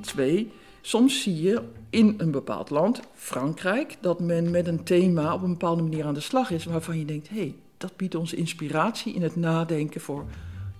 Twee, 0.00 0.52
soms 0.86 1.22
zie 1.22 1.42
je 1.42 1.62
in 1.90 2.14
een 2.18 2.30
bepaald 2.30 2.70
land, 2.70 3.00
Frankrijk, 3.14 3.96
dat 4.00 4.20
men 4.20 4.50
met 4.50 4.66
een 4.66 4.84
thema 4.84 5.34
op 5.34 5.42
een 5.42 5.50
bepaalde 5.50 5.82
manier 5.82 6.04
aan 6.04 6.14
de 6.14 6.20
slag 6.20 6.50
is 6.50 6.64
waarvan 6.64 6.98
je 6.98 7.04
denkt, 7.04 7.28
hé, 7.28 7.36
hey, 7.36 7.54
dat 7.76 7.96
biedt 7.96 8.14
ons 8.14 8.34
inspiratie 8.34 9.14
in 9.14 9.22
het 9.22 9.36
nadenken 9.36 10.00
voor 10.00 10.24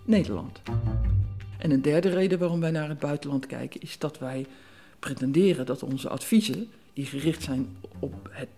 Nederland. 0.05 0.61
En 1.59 1.71
een 1.71 1.83
derde 1.83 2.09
reden 2.09 2.39
waarom 2.39 2.61
wij 2.61 2.71
naar 2.71 2.89
het 2.89 2.99
buitenland 2.99 3.47
kijken 3.47 3.81
is 3.81 3.99
dat 3.99 4.19
wij 4.19 4.47
pretenderen 4.99 5.67
dat 5.67 5.83
onze 5.83 6.09
adviezen, 6.09 6.69
die 6.93 7.07
gericht 7.07 7.43
zijn 7.43 7.77
op 7.99 8.15
het 8.31 8.49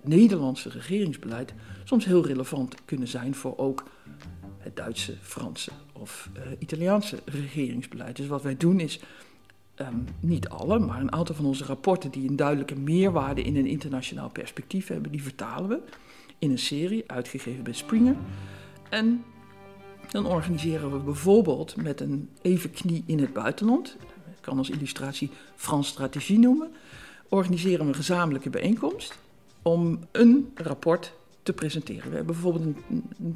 Nederlandse 0.00 0.68
regeringsbeleid, 0.68 1.52
soms 1.84 2.04
heel 2.04 2.26
relevant 2.26 2.74
kunnen 2.84 3.08
zijn 3.08 3.34
voor 3.34 3.56
ook 3.56 3.84
het 4.58 4.76
Duitse, 4.76 5.14
Franse 5.20 5.70
of 5.92 6.28
uh, 6.36 6.42
Italiaanse 6.58 7.18
regeringsbeleid. 7.24 8.16
Dus 8.16 8.26
wat 8.26 8.42
wij 8.42 8.56
doen 8.56 8.80
is 8.80 9.00
Um, 9.80 10.04
niet 10.20 10.48
alle, 10.48 10.78
maar 10.78 11.00
een 11.00 11.12
aantal 11.12 11.34
van 11.34 11.44
onze 11.44 11.64
rapporten 11.64 12.10
die 12.10 12.28
een 12.28 12.36
duidelijke 12.36 12.78
meerwaarde 12.78 13.42
in 13.42 13.56
een 13.56 13.66
internationaal 13.66 14.30
perspectief 14.30 14.86
hebben, 14.86 15.10
die 15.12 15.22
vertalen 15.22 15.68
we 15.68 15.80
in 16.38 16.50
een 16.50 16.58
serie 16.58 17.04
uitgegeven 17.06 17.64
bij 17.64 17.72
Springer. 17.72 18.16
En 18.90 19.24
dan 20.10 20.26
organiseren 20.26 20.92
we 20.92 20.98
bijvoorbeeld 20.98 21.76
met 21.76 22.00
een 22.00 22.28
even 22.42 22.70
knie 22.70 23.02
in 23.06 23.18
het 23.18 23.32
buitenland, 23.32 23.96
ik 24.36 24.40
kan 24.40 24.58
als 24.58 24.70
illustratie 24.70 25.30
Frans 25.56 25.88
Strategie 25.88 26.38
noemen, 26.38 26.72
organiseren 27.28 27.80
we 27.80 27.86
een 27.86 27.94
gezamenlijke 27.94 28.50
bijeenkomst 28.50 29.18
om 29.62 29.98
een 30.12 30.52
rapport 30.54 31.12
te 31.42 31.52
presenteren. 31.52 32.10
We 32.10 32.16
hebben 32.16 32.34
bijvoorbeeld 32.34 32.76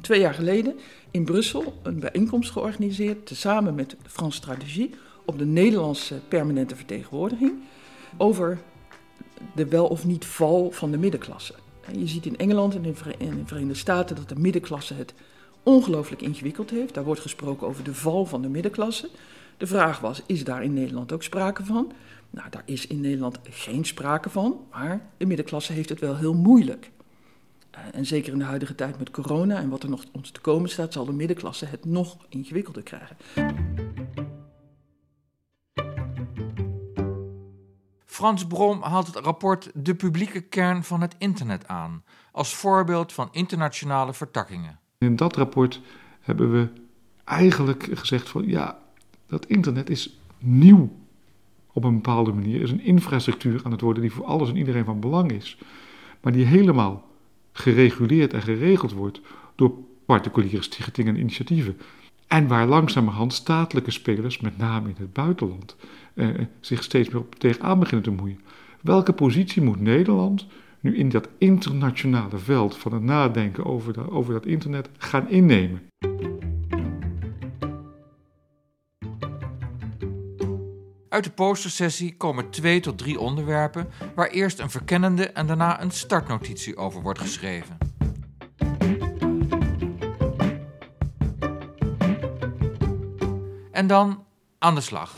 twee 0.01 0.19
jaar 0.19 0.33
geleden 0.33 0.75
in 1.11 1.25
Brussel 1.25 1.79
een 1.83 1.99
bijeenkomst 1.99 2.51
georganiseerd, 2.51 3.31
samen 3.33 3.75
met 3.75 3.95
Frans 4.07 4.35
Strategie 4.35 4.95
op 5.29 5.37
de 5.37 5.45
Nederlandse 5.45 6.15
permanente 6.27 6.75
vertegenwoordiging 6.75 7.53
over 8.17 8.59
de 9.55 9.67
wel 9.67 9.87
of 9.87 10.05
niet 10.05 10.25
val 10.25 10.71
van 10.71 10.91
de 10.91 10.97
middenklasse. 10.97 11.53
Je 11.91 12.07
ziet 12.07 12.25
in 12.25 12.37
Engeland 12.37 12.75
en 12.75 12.85
in 12.85 12.91
de 12.91 13.45
Verenigde 13.45 13.73
Staten 13.73 14.15
dat 14.15 14.29
de 14.29 14.35
middenklasse 14.35 14.93
het 14.93 15.13
ongelooflijk 15.63 16.21
ingewikkeld 16.21 16.69
heeft. 16.69 16.93
Daar 16.93 17.03
wordt 17.03 17.21
gesproken 17.21 17.67
over 17.67 17.83
de 17.83 17.93
val 17.93 18.25
van 18.25 18.41
de 18.41 18.49
middenklasse. 18.49 19.09
De 19.57 19.67
vraag 19.67 19.99
was, 19.99 20.21
is 20.25 20.43
daar 20.43 20.63
in 20.63 20.73
Nederland 20.73 21.11
ook 21.11 21.23
sprake 21.23 21.65
van? 21.65 21.91
Nou, 22.29 22.49
daar 22.49 22.63
is 22.65 22.87
in 22.87 23.01
Nederland 23.01 23.39
geen 23.49 23.85
sprake 23.85 24.29
van, 24.29 24.59
maar 24.71 25.09
de 25.17 25.25
middenklasse 25.25 25.73
heeft 25.73 25.89
het 25.89 25.99
wel 25.99 26.15
heel 26.15 26.33
moeilijk. 26.33 26.91
Uh, 27.75 27.79
en 27.91 28.05
zeker 28.05 28.33
in 28.33 28.39
de 28.39 28.45
huidige 28.45 28.75
tijd 28.75 28.99
met 28.99 29.11
corona 29.11 29.57
en 29.57 29.69
wat 29.69 29.83
er 29.83 29.89
nog 29.89 30.03
ons 30.11 30.31
te 30.31 30.41
komen 30.41 30.69
staat, 30.69 30.93
zal 30.93 31.05
de 31.05 31.13
middenklasse 31.13 31.65
het 31.65 31.85
nog 31.85 32.17
ingewikkelder 32.29 32.83
krijgen. 32.83 33.17
Frans 38.19 38.47
Brom 38.47 38.81
haalt 38.81 39.07
het 39.07 39.15
rapport 39.15 39.71
De 39.73 39.95
publieke 39.95 40.41
kern 40.41 40.83
van 40.83 41.01
het 41.01 41.15
internet 41.17 41.67
aan, 41.67 42.03
als 42.31 42.55
voorbeeld 42.55 43.13
van 43.13 43.29
internationale 43.31 44.13
vertakkingen. 44.13 44.79
In 44.97 45.15
dat 45.15 45.35
rapport 45.35 45.81
hebben 46.21 46.51
we 46.51 46.67
eigenlijk 47.23 47.87
gezegd 47.93 48.29
van 48.29 48.47
ja, 48.47 48.79
dat 49.25 49.45
internet 49.45 49.89
is 49.89 50.19
nieuw 50.37 50.91
op 51.73 51.83
een 51.83 51.93
bepaalde 51.93 52.31
manier, 52.31 52.61
is 52.61 52.71
een 52.71 52.83
infrastructuur 52.83 53.61
aan 53.63 53.71
het 53.71 53.81
worden 53.81 54.01
die 54.01 54.11
voor 54.11 54.25
alles 54.25 54.49
en 54.49 54.57
iedereen 54.57 54.85
van 54.85 54.99
belang 54.99 55.31
is, 55.31 55.57
maar 56.21 56.33
die 56.33 56.45
helemaal 56.45 57.07
gereguleerd 57.51 58.33
en 58.33 58.41
geregeld 58.41 58.91
wordt 58.91 59.21
door 59.55 59.73
particuliere 60.05 60.63
stichtingen 60.63 61.15
en 61.15 61.19
initiatieven. 61.19 61.77
En 62.29 62.47
waar 62.47 62.67
langzamerhand 62.67 63.33
statelijke 63.33 63.91
spelers, 63.91 64.39
met 64.39 64.57
name 64.57 64.89
in 64.89 64.95
het 64.99 65.13
buitenland, 65.13 65.75
eh, 66.13 66.27
zich 66.59 66.83
steeds 66.83 67.09
meer 67.09 67.21
op 67.21 67.35
tegenaan 67.35 67.79
beginnen 67.79 68.03
te 68.03 68.11
moeien. 68.21 68.39
Welke 68.81 69.13
positie 69.13 69.61
moet 69.61 69.79
Nederland 69.79 70.47
nu 70.79 70.97
in 70.97 71.09
dat 71.09 71.29
internationale 71.37 72.37
veld 72.37 72.77
van 72.77 72.93
het 72.93 73.03
nadenken 73.03 73.65
over, 73.65 74.11
over 74.11 74.33
dat 74.33 74.45
internet 74.45 74.89
gaan 74.97 75.29
innemen? 75.29 75.81
Uit 81.09 81.23
de 81.23 81.31
postersessie 81.31 82.17
komen 82.17 82.49
twee 82.49 82.79
tot 82.79 82.97
drie 82.97 83.19
onderwerpen 83.19 83.87
waar 84.15 84.29
eerst 84.29 84.59
een 84.59 84.69
verkennende 84.69 85.29
en 85.29 85.47
daarna 85.47 85.81
een 85.81 85.91
startnotitie 85.91 86.77
over 86.77 87.01
wordt 87.01 87.19
geschreven. 87.19 87.88
En 93.79 93.87
dan 93.87 94.23
aan 94.57 94.75
de 94.75 94.81
slag. 94.81 95.15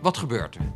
Wat 0.00 0.16
gebeurt 0.16 0.54
er? 0.54 0.72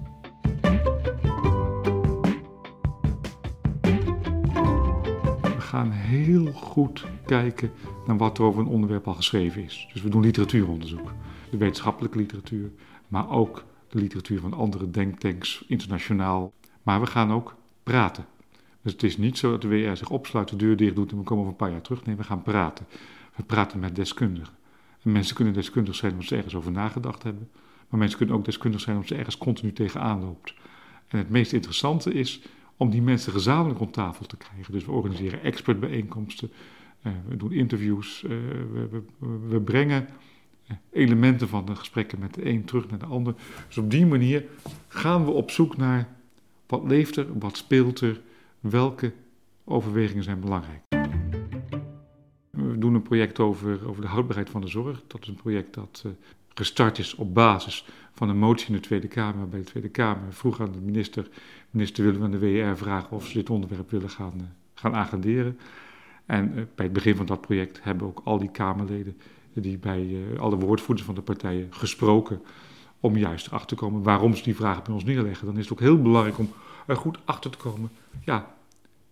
We 5.42 5.60
gaan 5.60 5.90
heel 5.90 6.52
goed 6.52 7.06
kijken 7.26 7.72
naar 8.06 8.16
wat 8.16 8.38
er 8.38 8.44
over 8.44 8.60
een 8.60 8.66
onderwerp 8.66 9.06
al 9.06 9.14
geschreven 9.14 9.62
is. 9.64 9.88
Dus 9.92 10.02
we 10.02 10.08
doen 10.08 10.22
literatuuronderzoek, 10.22 11.12
de 11.50 11.56
wetenschappelijke 11.56 12.18
literatuur, 12.18 12.70
maar 13.08 13.30
ook 13.30 13.64
de 13.88 13.98
literatuur 13.98 14.40
van 14.40 14.52
andere 14.52 14.90
denktanks 14.90 15.64
internationaal. 15.68 16.52
Maar 16.82 17.00
we 17.00 17.06
gaan 17.06 17.32
ook 17.32 17.54
praten. 17.82 18.24
Dus 18.82 18.92
het 18.92 19.02
is 19.02 19.16
niet 19.16 19.38
zo 19.38 19.50
dat 19.50 19.62
de 19.62 19.68
WR 19.68 19.96
zich 19.96 20.10
opsluit, 20.10 20.48
de 20.48 20.56
deur 20.56 20.76
dicht 20.76 20.94
doet 20.94 21.10
en 21.10 21.18
we 21.18 21.24
komen 21.24 21.44
over 21.44 21.52
een 21.52 21.66
paar 21.66 21.70
jaar 21.70 21.82
terug. 21.82 22.04
Nee, 22.04 22.16
we 22.16 22.24
gaan 22.24 22.42
praten. 22.42 22.86
We 23.36 23.42
praten 23.42 23.80
met 23.80 23.96
deskundigen. 23.96 24.60
En 25.02 25.12
mensen 25.12 25.34
kunnen 25.34 25.54
deskundig 25.54 25.94
zijn 25.94 26.12
omdat 26.12 26.26
ze 26.26 26.36
ergens 26.36 26.54
over 26.54 26.72
nagedacht 26.72 27.22
hebben. 27.22 27.50
Maar 27.88 27.98
mensen 27.98 28.18
kunnen 28.18 28.36
ook 28.36 28.44
deskundig 28.44 28.80
zijn 28.80 28.96
omdat 28.96 29.10
ze 29.10 29.16
ergens 29.16 29.38
continu 29.38 29.72
tegenaan 29.72 30.20
loopt. 30.20 30.54
En 31.08 31.18
het 31.18 31.30
meest 31.30 31.52
interessante 31.52 32.12
is 32.12 32.42
om 32.76 32.90
die 32.90 33.02
mensen 33.02 33.32
gezamenlijk 33.32 33.80
om 33.80 33.90
tafel 33.90 34.26
te 34.26 34.36
krijgen. 34.36 34.72
Dus 34.72 34.84
we 34.84 34.92
organiseren 34.92 35.42
expertbijeenkomsten, 35.42 36.50
uh, 37.02 37.12
we 37.28 37.36
doen 37.36 37.52
interviews, 37.52 38.20
we, 38.20 38.88
we, 38.90 39.02
we, 39.48 39.60
brengen 39.60 40.08
eh, 40.66 40.76
elementen 40.92 41.48
van 41.48 41.64
de 41.64 41.76
gesprekken 41.76 42.18
met 42.18 42.34
de 42.34 42.48
een 42.48 42.64
terug 42.64 42.90
naar 42.90 42.98
de 42.98 43.06
ander. 43.06 43.34
Dus 43.66 43.78
op 43.78 43.90
die 43.90 44.06
manier 44.06 44.44
gaan 44.88 45.24
we 45.24 45.30
op 45.30 45.50
zoek 45.50 45.76
naar 45.76 46.08
wat 46.66 46.84
leeft 46.84 47.16
er, 47.16 47.38
wat 47.38 47.56
speelt 47.56 48.00
er, 48.00 48.20
welke 48.60 49.12
overwegingen 49.64 50.24
zijn 50.24 50.40
belangrijk. 50.40 51.01
Doen 52.82 52.94
een 52.94 53.02
project 53.02 53.40
over, 53.40 53.88
over 53.88 54.02
de 54.02 54.08
houdbaarheid 54.08 54.50
van 54.50 54.60
de 54.60 54.66
zorg. 54.66 55.02
Dat 55.06 55.22
is 55.22 55.28
een 55.28 55.34
project 55.34 55.74
dat 55.74 56.02
uh, 56.06 56.12
gestart 56.54 56.98
is 56.98 57.14
op 57.14 57.34
basis 57.34 57.84
van 58.12 58.28
een 58.28 58.38
motie 58.38 58.66
in 58.66 58.72
de 58.72 58.80
Tweede 58.80 59.08
Kamer. 59.08 59.38
Waarbij 59.38 59.58
de 59.58 59.64
Tweede 59.64 59.88
Kamer 59.88 60.32
vroeg 60.32 60.60
aan 60.60 60.72
de 60.72 60.80
minister: 60.80 61.28
Minister, 61.70 62.04
willen 62.04 62.20
we 62.20 62.38
de 62.38 62.38
WR 62.38 62.76
vragen 62.76 63.10
of 63.10 63.26
ze 63.26 63.32
dit 63.32 63.50
onderwerp 63.50 63.90
willen 63.90 64.10
gaan, 64.10 64.32
uh, 64.36 64.42
gaan 64.74 64.94
agenderen? 64.94 65.58
En 66.26 66.48
uh, 66.48 66.54
bij 66.74 66.84
het 66.84 66.92
begin 66.92 67.16
van 67.16 67.26
dat 67.26 67.40
project 67.40 67.82
hebben 67.82 68.06
ook 68.06 68.20
al 68.24 68.38
die 68.38 68.50
Kamerleden, 68.50 69.16
die 69.52 69.78
bij 69.78 70.16
alle 70.38 70.56
woordvoerders 70.56 71.06
van 71.06 71.14
de 71.14 71.22
partijen 71.22 71.66
gesproken. 71.70 72.42
Om 73.00 73.16
juist 73.16 73.46
erachter 73.46 73.68
te 73.68 73.74
komen 73.74 74.02
waarom 74.02 74.34
ze 74.34 74.42
die 74.42 74.56
vragen 74.56 74.82
bij 74.84 74.94
ons 74.94 75.04
neerleggen. 75.04 75.46
Dan 75.46 75.56
is 75.56 75.62
het 75.62 75.72
ook 75.72 75.80
heel 75.80 76.02
belangrijk 76.02 76.38
om 76.38 76.50
er 76.86 76.96
goed 76.96 77.18
achter 77.24 77.50
te 77.50 77.58
komen. 77.58 77.90
Ja, 78.24 78.54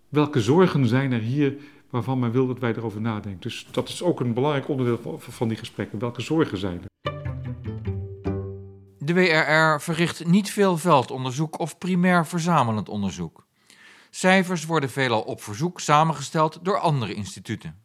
welke 0.09 0.41
zorgen 0.41 0.87
zijn 0.87 1.13
er 1.13 1.21
hier 1.21 1.57
waarvan 1.91 2.19
men 2.19 2.33
wil 2.33 2.47
dat 2.47 2.59
wij 2.59 2.75
erover 2.75 3.01
nadenken. 3.01 3.41
Dus 3.41 3.69
dat 3.71 3.89
is 3.89 4.03
ook 4.03 4.21
een 4.21 4.35
belangrijk 4.35 4.69
onderdeel 4.69 5.19
van 5.19 5.49
die 5.49 5.57
gesprekken. 5.57 5.99
Welke 5.99 6.21
zorgen 6.21 6.59
zijn 6.59 6.81
er? 6.83 6.89
De 8.99 9.15
WRR 9.15 9.81
verricht 9.81 10.27
niet 10.27 10.51
veel 10.51 10.77
veldonderzoek 10.77 11.59
of 11.59 11.79
primair 11.79 12.27
verzamelend 12.27 12.89
onderzoek. 12.89 13.47
Cijfers 14.11 14.65
worden 14.65 14.91
veelal 14.91 15.23
op 15.23 15.43
verzoek 15.43 15.81
samengesteld 15.81 16.59
door 16.63 16.79
andere 16.79 17.15
instituten. 17.15 17.81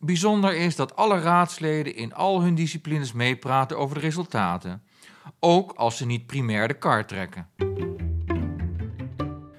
Bijzonder 0.00 0.54
is 0.54 0.76
dat 0.76 0.96
alle 0.96 1.20
raadsleden 1.20 1.94
in 1.94 2.14
al 2.14 2.42
hun 2.42 2.54
disciplines 2.54 3.12
meepraten 3.12 3.78
over 3.78 3.94
de 3.94 4.00
resultaten, 4.00 4.82
ook 5.40 5.72
als 5.72 5.96
ze 5.96 6.06
niet 6.06 6.26
primair 6.26 6.68
de 6.68 6.78
kaart 6.78 7.08
trekken. 7.08 7.48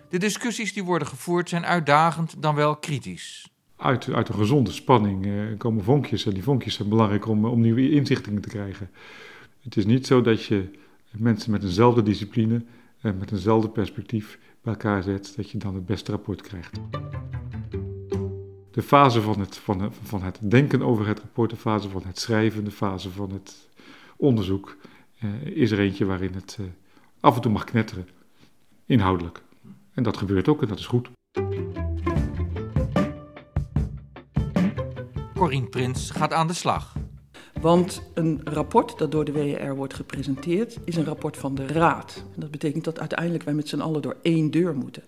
De 0.09 0.17
discussies 0.17 0.73
die 0.73 0.83
worden 0.83 1.07
gevoerd 1.07 1.49
zijn 1.49 1.65
uitdagend 1.65 2.41
dan 2.41 2.55
wel 2.55 2.75
kritisch. 2.75 3.49
Uit, 3.75 4.13
uit 4.13 4.29
een 4.29 4.35
gezonde 4.35 4.71
spanning 4.71 5.25
eh, 5.25 5.31
komen 5.57 5.83
vonkjes 5.83 6.25
en 6.25 6.33
die 6.33 6.43
vonkjes 6.43 6.73
zijn 6.73 6.89
belangrijk 6.89 7.27
om, 7.27 7.45
om 7.45 7.61
nieuwe 7.61 7.91
inzichten 7.91 8.41
te 8.41 8.49
krijgen. 8.49 8.89
Het 9.61 9.77
is 9.77 9.85
niet 9.85 10.07
zo 10.07 10.21
dat 10.21 10.43
je 10.43 10.71
mensen 11.11 11.51
met 11.51 11.63
eenzelfde 11.63 12.03
discipline 12.03 12.63
en 13.01 13.17
met 13.17 13.31
eenzelfde 13.31 13.69
perspectief 13.69 14.39
bij 14.61 14.73
elkaar 14.73 15.03
zet, 15.03 15.33
dat 15.35 15.49
je 15.49 15.57
dan 15.57 15.75
het 15.75 15.85
beste 15.85 16.11
rapport 16.11 16.41
krijgt. 16.41 16.79
De 18.71 18.81
fase 18.81 19.21
van 19.21 19.39
het, 19.39 19.57
van, 19.57 19.93
van 20.03 20.21
het 20.21 20.39
denken 20.41 20.81
over 20.81 21.07
het 21.07 21.19
rapport, 21.19 21.49
de 21.49 21.55
fase 21.55 21.89
van 21.89 22.03
het 22.05 22.19
schrijven, 22.19 22.63
de 22.63 22.71
fase 22.71 23.09
van 23.09 23.31
het 23.31 23.67
onderzoek, 24.17 24.77
eh, 25.19 25.29
is 25.43 25.71
er 25.71 25.79
eentje 25.79 26.05
waarin 26.05 26.33
het 26.33 26.57
eh, 26.59 26.65
af 27.19 27.35
en 27.35 27.41
toe 27.41 27.51
mag 27.51 27.63
knetteren, 27.63 28.07
inhoudelijk. 28.85 29.41
En 29.93 30.03
dat 30.03 30.17
gebeurt 30.17 30.47
ook 30.47 30.61
en 30.61 30.67
dat 30.67 30.79
is 30.79 30.85
goed. 30.85 31.09
Corine 35.35 35.67
Prins 35.69 36.09
gaat 36.09 36.33
aan 36.33 36.47
de 36.47 36.53
slag. 36.53 36.95
Want 37.61 38.01
een 38.13 38.41
rapport 38.43 38.97
dat 38.97 39.11
door 39.11 39.25
de 39.25 39.31
WR 39.31 39.75
wordt 39.75 39.93
gepresenteerd, 39.93 40.77
is 40.85 40.95
een 40.95 41.05
rapport 41.05 41.37
van 41.37 41.55
de 41.55 41.67
Raad. 41.67 42.25
En 42.33 42.39
dat 42.39 42.51
betekent 42.51 42.83
dat 42.83 42.99
uiteindelijk 42.99 43.43
wij 43.43 43.53
met 43.53 43.67
z'n 43.67 43.79
allen 43.79 44.01
door 44.01 44.17
één 44.21 44.51
deur 44.51 44.75
moeten. 44.75 45.03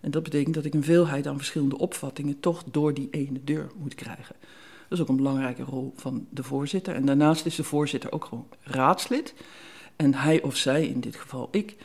En 0.00 0.10
dat 0.10 0.22
betekent 0.22 0.54
dat 0.54 0.64
ik 0.64 0.74
een 0.74 0.84
veelheid 0.84 1.26
aan 1.26 1.36
verschillende 1.36 1.78
opvattingen 1.78 2.40
toch 2.40 2.64
door 2.70 2.94
die 2.94 3.08
ene 3.10 3.44
deur 3.44 3.70
moet 3.76 3.94
krijgen. 3.94 4.36
Dat 4.88 4.98
is 4.98 5.00
ook 5.00 5.08
een 5.08 5.16
belangrijke 5.16 5.62
rol 5.62 5.92
van 5.96 6.26
de 6.30 6.42
voorzitter. 6.42 6.94
En 6.94 7.06
daarnaast 7.06 7.46
is 7.46 7.54
de 7.54 7.64
voorzitter 7.64 8.12
ook 8.12 8.24
gewoon 8.24 8.48
raadslid. 8.60 9.34
En 9.96 10.14
hij 10.14 10.42
of 10.42 10.56
zij, 10.56 10.86
in 10.86 11.00
dit 11.00 11.16
geval 11.16 11.48
ik, 11.50 11.76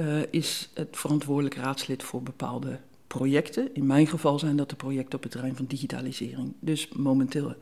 uh, 0.00 0.22
is 0.30 0.70
het 0.74 0.88
verantwoordelijk 0.90 1.54
raadslid 1.54 2.02
voor 2.02 2.22
bepaalde 2.22 2.80
projecten. 3.06 3.74
In 3.74 3.86
mijn 3.86 4.06
geval 4.06 4.38
zijn 4.38 4.56
dat 4.56 4.70
de 4.70 4.76
projecten 4.76 5.16
op 5.16 5.22
het 5.22 5.32
terrein 5.32 5.56
van 5.56 5.64
digitalisering. 5.64 6.54
Dus 6.60 6.88
momenteel 6.88 7.54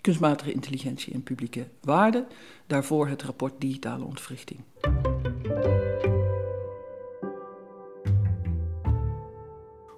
kunstmatige 0.00 0.52
intelligentie 0.52 1.12
en 1.12 1.22
publieke 1.22 1.66
waarde. 1.80 2.26
Daarvoor 2.66 3.08
het 3.08 3.22
rapport 3.22 3.60
digitale 3.60 4.04
ontwrichting. 4.04 4.60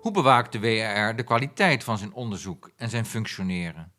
Hoe 0.00 0.12
bewaakt 0.12 0.52
de 0.52 0.60
WRR 0.60 1.16
de 1.16 1.24
kwaliteit 1.24 1.84
van 1.84 1.98
zijn 1.98 2.12
onderzoek 2.12 2.70
en 2.76 2.90
zijn 2.90 3.06
functioneren? 3.06 3.92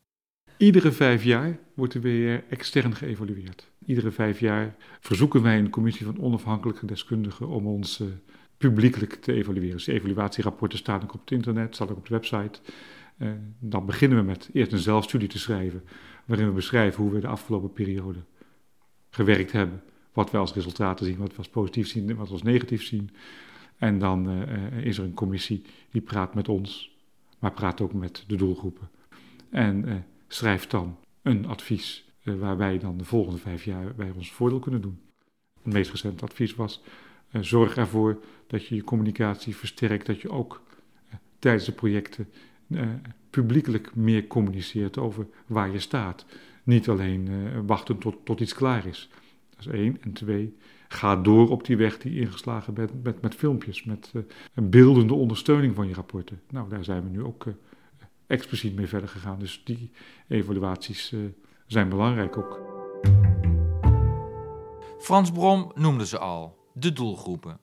Iedere 0.57 0.91
vijf 0.91 1.23
jaar 1.23 1.59
wordt 1.73 1.93
de 1.93 2.01
WR 2.01 2.53
extern 2.53 2.95
geëvalueerd. 2.95 3.71
Iedere 3.87 4.11
vijf 4.11 4.39
jaar 4.39 4.75
verzoeken 4.99 5.41
wij 5.41 5.59
een 5.59 5.69
commissie 5.69 6.05
van 6.05 6.19
onafhankelijke 6.19 6.85
deskundigen 6.85 7.47
om 7.47 7.67
ons 7.67 7.99
uh, 7.99 8.07
publiekelijk 8.57 9.13
te 9.13 9.33
evalueren. 9.33 9.71
Dus 9.71 9.83
de 9.83 9.93
evaluatierapporten 9.93 10.77
staan 10.77 11.03
ook 11.03 11.13
op 11.13 11.19
het 11.19 11.31
internet, 11.31 11.75
staan 11.75 11.89
ook 11.89 11.97
op 11.97 12.07
de 12.07 12.13
website. 12.13 12.59
Uh, 13.17 13.31
dan 13.59 13.85
beginnen 13.85 14.17
we 14.17 14.23
met 14.23 14.49
eerst 14.53 14.71
een 14.71 14.77
zelfstudie 14.77 15.27
te 15.27 15.39
schrijven, 15.39 15.83
waarin 16.25 16.47
we 16.47 16.53
beschrijven 16.53 17.03
hoe 17.03 17.11
we 17.11 17.19
de 17.19 17.27
afgelopen 17.27 17.73
periode 17.73 18.19
gewerkt 19.09 19.51
hebben. 19.51 19.83
Wat 20.13 20.31
we 20.31 20.37
als 20.37 20.53
resultaten 20.53 21.05
zien, 21.05 21.17
wat 21.17 21.31
we 21.31 21.37
als 21.37 21.49
positief 21.49 21.87
zien 21.87 22.09
en 22.09 22.15
wat 22.15 22.27
we 22.27 22.33
als 22.33 22.43
negatief 22.43 22.83
zien. 22.83 23.09
En 23.77 23.99
dan 23.99 24.29
uh, 24.29 24.85
is 24.85 24.97
er 24.97 25.03
een 25.03 25.13
commissie 25.13 25.63
die 25.91 26.01
praat 26.01 26.33
met 26.33 26.49
ons, 26.49 26.95
maar 27.39 27.51
praat 27.51 27.81
ook 27.81 27.93
met 27.93 28.23
de 28.27 28.35
doelgroepen. 28.35 28.89
En 29.49 30.05
schrijft 30.27 30.71
dan 30.71 30.97
een 31.21 31.45
advies 31.45 32.06
waar 32.35 32.57
wij 32.57 32.77
dan 32.77 32.97
de 32.97 33.05
volgende 33.05 33.39
vijf 33.39 33.63
jaar 33.63 33.95
bij 33.95 34.11
ons 34.15 34.31
voordeel 34.31 34.59
kunnen 34.59 34.81
doen. 34.81 34.99
Het 35.63 35.73
meest 35.73 35.91
recente 35.91 36.23
advies 36.23 36.55
was: 36.55 36.83
zorg 37.31 37.77
ervoor 37.77 38.19
dat 38.47 38.65
je 38.65 38.75
je 38.75 38.83
communicatie 38.83 39.55
versterkt, 39.55 40.05
dat 40.05 40.21
je 40.21 40.29
ook 40.29 40.61
tijdens 41.39 41.65
de 41.65 41.71
projecten 41.71 42.29
publiekelijk 43.29 43.95
meer 43.95 44.27
communiceert 44.27 44.97
over 44.97 45.27
waar 45.45 45.71
je 45.71 45.79
staat. 45.79 46.25
Niet 46.63 46.89
alleen 46.89 47.29
wachten 47.65 47.97
tot, 47.97 48.15
tot 48.23 48.39
iets 48.39 48.53
klaar 48.53 48.85
is. 48.85 49.09
Dat 49.49 49.59
is 49.59 49.67
één. 49.67 49.97
En 50.01 50.13
twee, 50.13 50.55
ga 50.87 51.15
door 51.15 51.49
op 51.49 51.65
die 51.65 51.77
weg 51.77 51.97
die 51.97 52.19
ingeslagen 52.19 52.73
bent 52.73 53.03
met, 53.03 53.21
met 53.21 53.35
filmpjes, 53.35 53.83
met 53.83 54.11
een 54.53 54.69
beeldende 54.69 55.13
ondersteuning 55.13 55.75
van 55.75 55.87
je 55.87 55.93
rapporten. 55.93 56.41
Nou, 56.49 56.69
daar 56.69 56.83
zijn 56.83 57.03
we 57.03 57.09
nu 57.09 57.23
ook 57.23 57.45
expliciet 58.27 58.75
mee 58.75 58.87
verder 58.87 59.09
gegaan. 59.09 59.39
Dus 59.39 59.61
die 59.63 59.91
evaluaties 60.27 61.13
zijn 61.67 61.89
belangrijk 61.89 62.37
ook. 62.37 62.59
Frans 64.99 65.31
Brom 65.31 65.71
noemde 65.75 66.05
ze 66.05 66.17
al, 66.17 66.57
de 66.73 66.93
doelgroepen. 66.93 67.59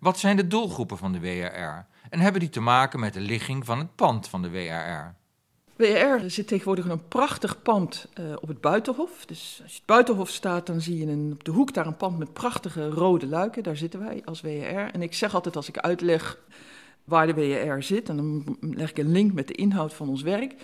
Wat 0.00 0.18
zijn 0.18 0.36
de 0.36 0.46
doelgroepen 0.46 0.98
van 0.98 1.12
de 1.12 1.20
WRR? 1.20 1.86
En 2.10 2.20
hebben 2.20 2.40
die 2.40 2.48
te 2.48 2.60
maken 2.60 3.00
met 3.00 3.12
de 3.14 3.20
ligging 3.20 3.64
van 3.64 3.78
het 3.78 3.94
pand 3.94 4.28
van 4.28 4.42
de 4.42 4.50
WRR? 4.50 5.18
WR 5.76 6.28
zit 6.30 6.46
tegenwoordig 6.46 6.88
een 6.88 7.08
prachtig 7.08 7.62
pand 7.62 8.08
uh, 8.20 8.32
op 8.40 8.48
het 8.48 8.60
Buitenhof. 8.60 9.24
Dus 9.26 9.60
als 9.62 9.72
je 9.72 9.76
het 9.76 9.86
Buitenhof 9.86 10.28
staat, 10.28 10.66
dan 10.66 10.80
zie 10.80 10.98
je 10.98 11.12
een, 11.12 11.30
op 11.32 11.44
de 11.44 11.50
hoek 11.50 11.74
daar 11.74 11.86
een 11.86 11.96
pand 11.96 12.18
met 12.18 12.32
prachtige 12.32 12.88
rode 12.88 13.26
luiken. 13.26 13.62
Daar 13.62 13.76
zitten 13.76 14.00
wij 14.00 14.22
als 14.24 14.40
WR. 14.40 14.90
En 14.92 15.02
ik 15.02 15.14
zeg 15.14 15.34
altijd 15.34 15.56
als 15.56 15.68
ik 15.68 15.78
uitleg 15.78 16.38
waar 17.04 17.26
de 17.26 17.34
WR 17.34 17.82
zit, 17.82 18.08
en 18.08 18.16
dan 18.16 18.56
leg 18.60 18.90
ik 18.90 18.98
een 18.98 19.12
link 19.12 19.32
met 19.32 19.48
de 19.48 19.54
inhoud 19.54 19.94
van 19.94 20.08
ons 20.08 20.22
werk. 20.22 20.54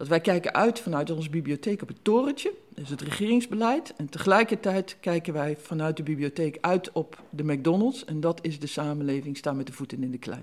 Dat 0.00 0.08
wij 0.08 0.20
kijken 0.20 0.54
uit 0.54 0.80
vanuit 0.80 1.10
onze 1.10 1.30
bibliotheek 1.30 1.82
op 1.82 1.88
het 1.88 2.04
torentje, 2.04 2.52
is 2.74 2.90
het 2.90 3.00
regeringsbeleid. 3.00 3.94
En 3.96 4.08
tegelijkertijd 4.08 4.96
kijken 5.00 5.32
wij 5.32 5.56
vanuit 5.56 5.96
de 5.96 6.02
bibliotheek 6.02 6.58
uit 6.60 6.92
op 6.92 7.22
de 7.30 7.44
McDonald's. 7.44 8.04
En 8.04 8.20
dat 8.20 8.38
is 8.42 8.58
de 8.58 8.66
samenleving, 8.66 9.36
staan 9.36 9.56
met 9.56 9.66
de 9.66 9.72
voeten 9.72 10.02
in 10.02 10.10
de 10.10 10.18
klei. 10.18 10.40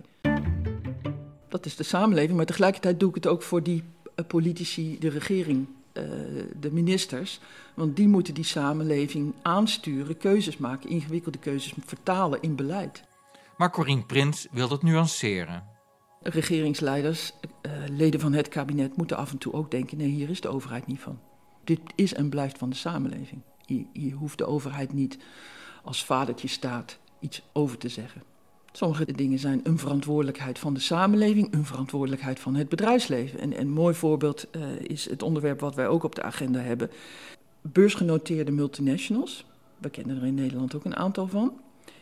Dat 1.48 1.66
is 1.66 1.76
de 1.76 1.84
samenleving, 1.84 2.38
maar 2.38 2.46
tegelijkertijd 2.46 3.00
doe 3.00 3.10
ik 3.10 3.16
het 3.16 3.28
ook 3.28 3.42
voor 3.42 3.64
die 3.64 3.84
eh, 4.16 4.26
politici, 4.26 5.00
de 5.00 5.10
regering, 5.10 5.68
uh, 5.94 6.04
de 6.60 6.72
ministers. 6.72 7.40
Want 7.74 7.96
die 7.96 8.08
moeten 8.08 8.34
die 8.34 8.44
samenleving 8.44 9.34
aansturen, 9.42 10.18
keuzes 10.18 10.58
maken, 10.58 10.90
ingewikkelde 10.90 11.38
keuzes 11.38 11.74
vertalen 11.86 12.42
in 12.42 12.56
beleid. 12.56 13.04
Maar 13.58 13.72
Corine 13.72 14.06
Prins 14.06 14.48
wil 14.52 14.68
dat 14.68 14.84
nuanceren. 14.84 15.77
Regeringsleiders, 16.30 17.34
uh, 17.62 17.72
leden 17.90 18.20
van 18.20 18.34
het 18.34 18.48
kabinet, 18.48 18.98
moeten 18.98 19.18
af 19.18 19.32
en 19.32 19.38
toe 19.38 19.54
ook 19.54 19.72
denken: 19.72 19.98
nee, 19.98 20.08
hier 20.08 20.30
is 20.30 20.42
de 20.42 20.48
overheid 20.48 20.88
niet 20.88 21.00
van. 21.00 21.20
Dit 21.64 21.80
is 21.96 22.14
en 22.14 22.30
blijft 22.30 22.58
van 22.58 22.70
de 22.70 22.76
samenleving. 22.76 23.42
Hier 23.94 24.16
hoeft 24.16 24.38
de 24.38 24.46
overheid 24.46 24.94
niet 24.94 25.18
als 25.84 26.06
vadertje 26.06 26.48
staat 26.48 27.00
iets 27.20 27.42
over 27.54 27.78
te 27.78 27.90
zeggen. 27.90 28.24
Sommige 28.72 29.06
dingen 29.12 29.40
zijn 29.40 29.60
een 29.64 29.78
verantwoordelijkheid 29.78 30.60
van 30.60 30.74
de 30.74 30.80
samenleving, 30.80 31.54
een 31.54 31.66
verantwoordelijkheid 31.66 32.40
van 32.40 32.56
het 32.56 32.70
bedrijfsleven. 32.70 33.40
En 33.40 33.60
een 33.60 33.70
mooi 33.70 33.96
voorbeeld 33.96 34.48
uh, 34.52 34.62
is 34.80 35.10
het 35.10 35.24
onderwerp 35.24 35.60
wat 35.60 35.76
wij 35.76 35.88
ook 35.88 36.04
op 36.04 36.16
de 36.16 36.22
agenda 36.22 36.60
hebben. 36.60 36.90
Beursgenoteerde 37.62 38.52
multinationals, 38.52 39.46
we 39.78 39.90
kennen 39.90 40.18
er 40.18 40.26
in 40.26 40.34
Nederland 40.34 40.76
ook 40.76 40.86
een 40.86 40.96
aantal 40.96 41.28
van. 41.28 41.60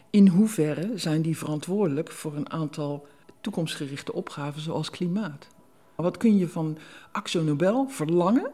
In 0.09 0.27
hoeverre 0.27 0.91
zijn 0.95 1.21
die 1.21 1.37
verantwoordelijk 1.37 2.11
voor 2.11 2.35
een 2.35 2.51
aantal 2.51 3.07
toekomstgerichte 3.45 4.13
opgaven 4.13 4.61
zoals 4.61 4.89
klimaat? 4.89 5.47
Wat 5.95 6.17
kun 6.17 6.37
je 6.37 6.47
van 6.47 6.77
Axo 7.11 7.41
Nobel 7.41 7.87
verlangen, 7.89 8.51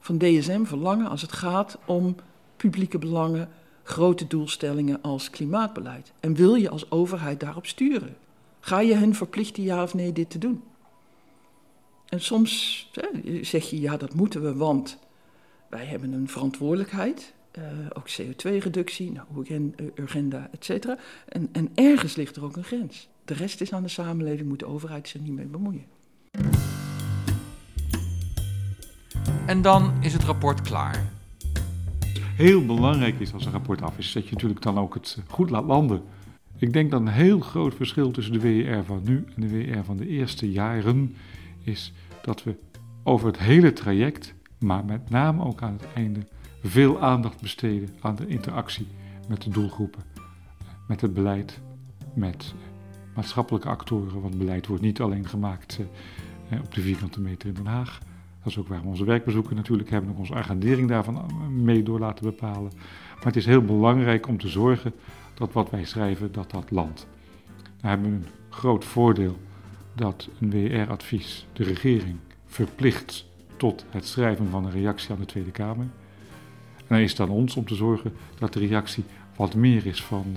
van 0.00 0.18
DSM 0.18 0.64
verlangen 0.64 1.08
als 1.08 1.22
het 1.22 1.32
gaat 1.32 1.78
om 1.86 2.14
publieke 2.56 2.98
belangen, 2.98 3.48
grote 3.82 4.26
doelstellingen 4.26 5.02
als 5.02 5.30
klimaatbeleid. 5.30 6.12
En 6.20 6.34
wil 6.34 6.54
je 6.54 6.70
als 6.70 6.90
overheid 6.90 7.40
daarop 7.40 7.66
sturen? 7.66 8.16
Ga 8.60 8.80
je 8.80 8.94
hen 8.94 9.14
verplichten 9.14 9.62
ja 9.62 9.82
of 9.82 9.94
nee 9.94 10.12
dit 10.12 10.30
te 10.30 10.38
doen? 10.38 10.62
En 12.08 12.20
soms 12.20 12.90
zeg 13.42 13.70
je 13.70 13.80
ja, 13.80 13.96
dat 13.96 14.14
moeten 14.14 14.42
we, 14.42 14.54
want 14.54 14.98
wij 15.68 15.84
hebben 15.84 16.12
een 16.12 16.28
verantwoordelijkheid. 16.28 17.34
Uh, 17.58 17.64
ook 17.92 18.08
CO2-reductie, 18.08 19.12
nou, 19.12 19.26
agenda, 20.02 20.48
et 20.52 20.64
cetera. 20.64 20.98
En, 21.28 21.48
en 21.52 21.70
ergens 21.74 22.16
ligt 22.16 22.36
er 22.36 22.44
ook 22.44 22.56
een 22.56 22.64
grens. 22.64 23.08
De 23.30 23.36
rest 23.36 23.60
is 23.60 23.72
aan 23.72 23.82
de 23.82 23.88
samenleving, 23.88 24.48
moet 24.48 24.58
de 24.58 24.66
overheid 24.66 25.08
zich 25.08 25.20
niet 25.20 25.32
mee 25.32 25.46
bemoeien. 25.46 25.84
En 29.46 29.62
dan 29.62 29.92
is 30.00 30.12
het 30.12 30.24
rapport 30.24 30.60
klaar 30.60 31.10
heel 32.40 32.66
belangrijk 32.66 33.20
is 33.20 33.32
als 33.32 33.44
een 33.44 33.52
rapport 33.52 33.82
af 33.82 33.98
is, 33.98 34.12
dat 34.12 34.24
je 34.24 34.32
natuurlijk 34.32 34.62
dan 34.62 34.78
ook 34.78 34.94
het 34.94 35.22
goed 35.28 35.50
laat 35.50 35.64
landen. 35.64 36.02
Ik 36.56 36.72
denk 36.72 36.90
dat 36.90 37.00
een 37.00 37.08
heel 37.08 37.40
groot 37.40 37.74
verschil 37.74 38.10
tussen 38.10 38.32
de 38.32 38.40
WER 38.40 38.84
van 38.84 39.00
nu 39.04 39.24
en 39.34 39.40
de 39.40 39.48
WER 39.48 39.84
van 39.84 39.96
de 39.96 40.06
eerste 40.06 40.50
jaren 40.50 41.16
is 41.62 41.92
dat 42.22 42.42
we 42.42 42.56
over 43.02 43.26
het 43.26 43.38
hele 43.38 43.72
traject, 43.72 44.34
maar 44.58 44.84
met 44.84 45.10
name 45.10 45.44
ook 45.44 45.62
aan 45.62 45.72
het 45.72 45.86
einde, 45.94 46.20
veel 46.62 47.00
aandacht 47.00 47.40
besteden 47.40 47.88
aan 48.00 48.16
de 48.16 48.26
interactie 48.26 48.86
met 49.28 49.42
de 49.42 49.50
doelgroepen, 49.50 50.02
met 50.88 51.00
het 51.00 51.14
beleid, 51.14 51.60
met 52.14 52.54
maatschappelijke 53.20 53.68
actoren. 53.68 54.20
Want 54.20 54.38
beleid 54.38 54.66
wordt 54.66 54.82
niet 54.82 55.00
alleen 55.00 55.28
gemaakt 55.28 55.78
eh, 56.48 56.58
op 56.60 56.74
de 56.74 56.80
vierkante 56.80 57.20
meter 57.20 57.48
in 57.48 57.54
Den 57.54 57.66
Haag. 57.66 57.98
Dat 58.42 58.52
is 58.52 58.58
ook 58.58 58.68
waar 58.68 58.82
we 58.82 58.88
onze 58.88 59.04
werkbezoeken 59.04 59.56
natuurlijk 59.56 59.90
hebben, 59.90 60.10
ook 60.10 60.18
onze 60.18 60.34
agendering 60.34 60.88
daarvan 60.88 61.30
mee 61.50 61.82
door 61.82 61.98
laten 61.98 62.24
bepalen. 62.24 62.72
Maar 63.14 63.24
het 63.24 63.36
is 63.36 63.46
heel 63.46 63.62
belangrijk 63.62 64.28
om 64.28 64.38
te 64.38 64.48
zorgen 64.48 64.92
dat 65.34 65.52
wat 65.52 65.70
wij 65.70 65.84
schrijven, 65.84 66.32
dat 66.32 66.50
dat 66.50 66.70
landt. 66.70 67.06
We 67.80 67.88
hebben 67.88 68.12
een 68.12 68.24
groot 68.48 68.84
voordeel 68.84 69.38
dat 69.94 70.28
een 70.40 70.50
WR-advies 70.50 71.46
de 71.52 71.64
regering 71.64 72.16
verplicht 72.46 73.26
tot 73.56 73.84
het 73.90 74.06
schrijven 74.06 74.48
van 74.48 74.64
een 74.64 74.70
reactie 74.70 75.10
aan 75.10 75.20
de 75.20 75.26
Tweede 75.26 75.50
Kamer. 75.50 75.86
En 76.76 76.86
dan 76.86 76.98
is 76.98 77.10
het 77.10 77.20
aan 77.20 77.28
ons 77.28 77.56
om 77.56 77.64
te 77.64 77.74
zorgen 77.74 78.12
dat 78.38 78.52
de 78.52 78.58
reactie 78.58 79.04
wat 79.36 79.54
meer 79.54 79.86
is 79.86 80.02
van 80.02 80.36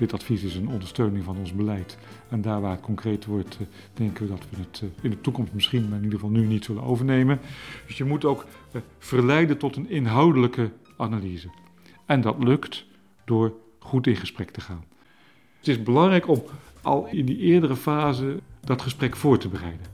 dit 0.00 0.12
advies 0.12 0.42
is 0.42 0.54
een 0.54 0.68
ondersteuning 0.68 1.24
van 1.24 1.36
ons 1.36 1.52
beleid. 1.52 1.98
En 2.28 2.42
daar 2.42 2.60
waar 2.60 2.70
het 2.70 2.80
concreet 2.80 3.24
wordt, 3.24 3.56
eh, 3.60 3.66
denken 3.94 4.22
we 4.22 4.30
dat 4.30 4.44
we 4.50 4.56
het 4.56 4.80
eh, 4.82 5.04
in 5.04 5.10
de 5.10 5.20
toekomst 5.20 5.52
misschien, 5.52 5.88
maar 5.88 5.98
in 5.98 6.04
ieder 6.04 6.18
geval 6.18 6.34
nu 6.34 6.46
niet 6.46 6.64
zullen 6.64 6.82
overnemen. 6.82 7.40
Dus 7.86 7.96
je 7.96 8.04
moet 8.04 8.24
ook 8.24 8.46
eh, 8.72 8.80
verleiden 8.98 9.58
tot 9.58 9.76
een 9.76 9.90
inhoudelijke 9.90 10.70
analyse. 10.96 11.48
En 12.06 12.20
dat 12.20 12.44
lukt 12.44 12.84
door 13.24 13.52
goed 13.78 14.06
in 14.06 14.16
gesprek 14.16 14.50
te 14.50 14.60
gaan. 14.60 14.84
Het 15.58 15.68
is 15.68 15.82
belangrijk 15.82 16.28
om 16.28 16.42
al 16.82 17.06
in 17.06 17.26
die 17.26 17.38
eerdere 17.38 17.76
fase 17.76 18.40
dat 18.60 18.82
gesprek 18.82 19.16
voor 19.16 19.38
te 19.38 19.48
bereiden. 19.48 19.86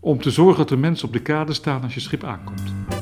Om 0.00 0.20
te 0.20 0.30
zorgen 0.30 0.58
dat 0.58 0.68
de 0.68 0.76
mensen 0.76 1.06
op 1.06 1.12
de 1.12 1.22
kade 1.22 1.52
staan 1.52 1.82
als 1.82 1.94
je 1.94 2.00
schip 2.00 2.24
aankomt. 2.24 2.93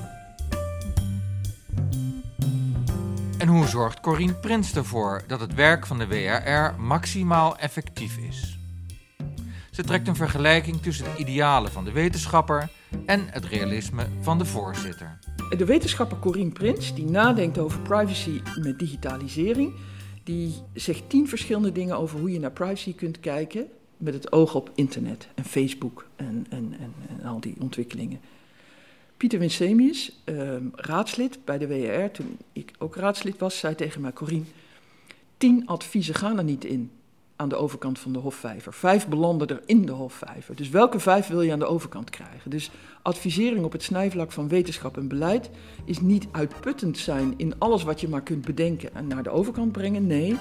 Hoe 3.52 3.66
zorgt 3.66 4.00
Corine 4.00 4.34
Prins 4.34 4.74
ervoor 4.74 5.22
dat 5.26 5.40
het 5.40 5.54
werk 5.54 5.86
van 5.86 5.98
de 5.98 6.06
WRR 6.06 6.80
maximaal 6.80 7.56
effectief 7.56 8.16
is? 8.16 8.58
Ze 9.70 9.82
trekt 9.82 10.08
een 10.08 10.16
vergelijking 10.16 10.82
tussen 10.82 11.04
de 11.04 11.16
idealen 11.16 11.72
van 11.72 11.84
de 11.84 11.92
wetenschapper 11.92 12.70
en 13.06 13.26
het 13.30 13.44
realisme 13.44 14.06
van 14.20 14.38
de 14.38 14.44
voorzitter. 14.44 15.18
De 15.56 15.64
wetenschapper 15.64 16.18
Corine 16.18 16.50
Prins, 16.50 16.94
die 16.94 17.04
nadenkt 17.04 17.58
over 17.58 17.80
privacy 17.80 18.40
met 18.60 18.78
digitalisering, 18.78 19.74
die 20.24 20.54
zegt 20.74 21.08
tien 21.08 21.28
verschillende 21.28 21.72
dingen 21.72 21.98
over 21.98 22.18
hoe 22.18 22.32
je 22.32 22.38
naar 22.38 22.52
privacy 22.52 22.94
kunt 22.94 23.20
kijken 23.20 23.66
met 23.96 24.14
het 24.14 24.32
oog 24.32 24.54
op 24.54 24.70
internet 24.74 25.28
en 25.34 25.44
Facebook 25.44 26.06
en, 26.16 26.46
en, 26.50 26.74
en, 26.80 26.94
en 27.08 27.24
al 27.24 27.40
die 27.40 27.56
ontwikkelingen. 27.60 28.20
Pieter 29.22 29.38
Winsemius, 29.38 30.12
uh, 30.24 30.52
raadslid 30.74 31.38
bij 31.44 31.58
de 31.58 31.66
WR, 31.66 32.10
toen 32.10 32.38
ik 32.52 32.72
ook 32.78 32.96
raadslid 32.96 33.38
was, 33.38 33.58
zei 33.58 33.74
tegen 33.74 34.00
mij: 34.00 34.12
Corine, 34.12 34.44
tien 35.36 35.66
adviezen 35.66 36.14
gaan 36.14 36.38
er 36.38 36.44
niet 36.44 36.64
in 36.64 36.90
aan 37.36 37.48
de 37.48 37.56
overkant 37.56 37.98
van 37.98 38.12
de 38.12 38.18
Hofvijver. 38.18 38.72
Vijf 38.74 39.08
belanden 39.08 39.48
er 39.48 39.62
in 39.66 39.86
de 39.86 39.92
Hofvijver. 39.92 40.56
Dus 40.56 40.68
welke 40.68 40.98
vijf 40.98 41.26
wil 41.26 41.42
je 41.42 41.52
aan 41.52 41.58
de 41.58 41.66
overkant 41.66 42.10
krijgen? 42.10 42.50
Dus 42.50 42.70
advisering 43.02 43.64
op 43.64 43.72
het 43.72 43.82
snijvlak 43.82 44.32
van 44.32 44.48
wetenschap 44.48 44.96
en 44.96 45.08
beleid 45.08 45.50
is 45.84 46.00
niet 46.00 46.26
uitputtend 46.32 46.98
zijn 46.98 47.34
in 47.36 47.58
alles 47.58 47.82
wat 47.82 48.00
je 48.00 48.08
maar 48.08 48.22
kunt 48.22 48.44
bedenken 48.44 48.94
en 48.94 49.06
naar 49.06 49.22
de 49.22 49.30
overkant 49.30 49.72
brengen. 49.72 50.06
Nee, 50.06 50.36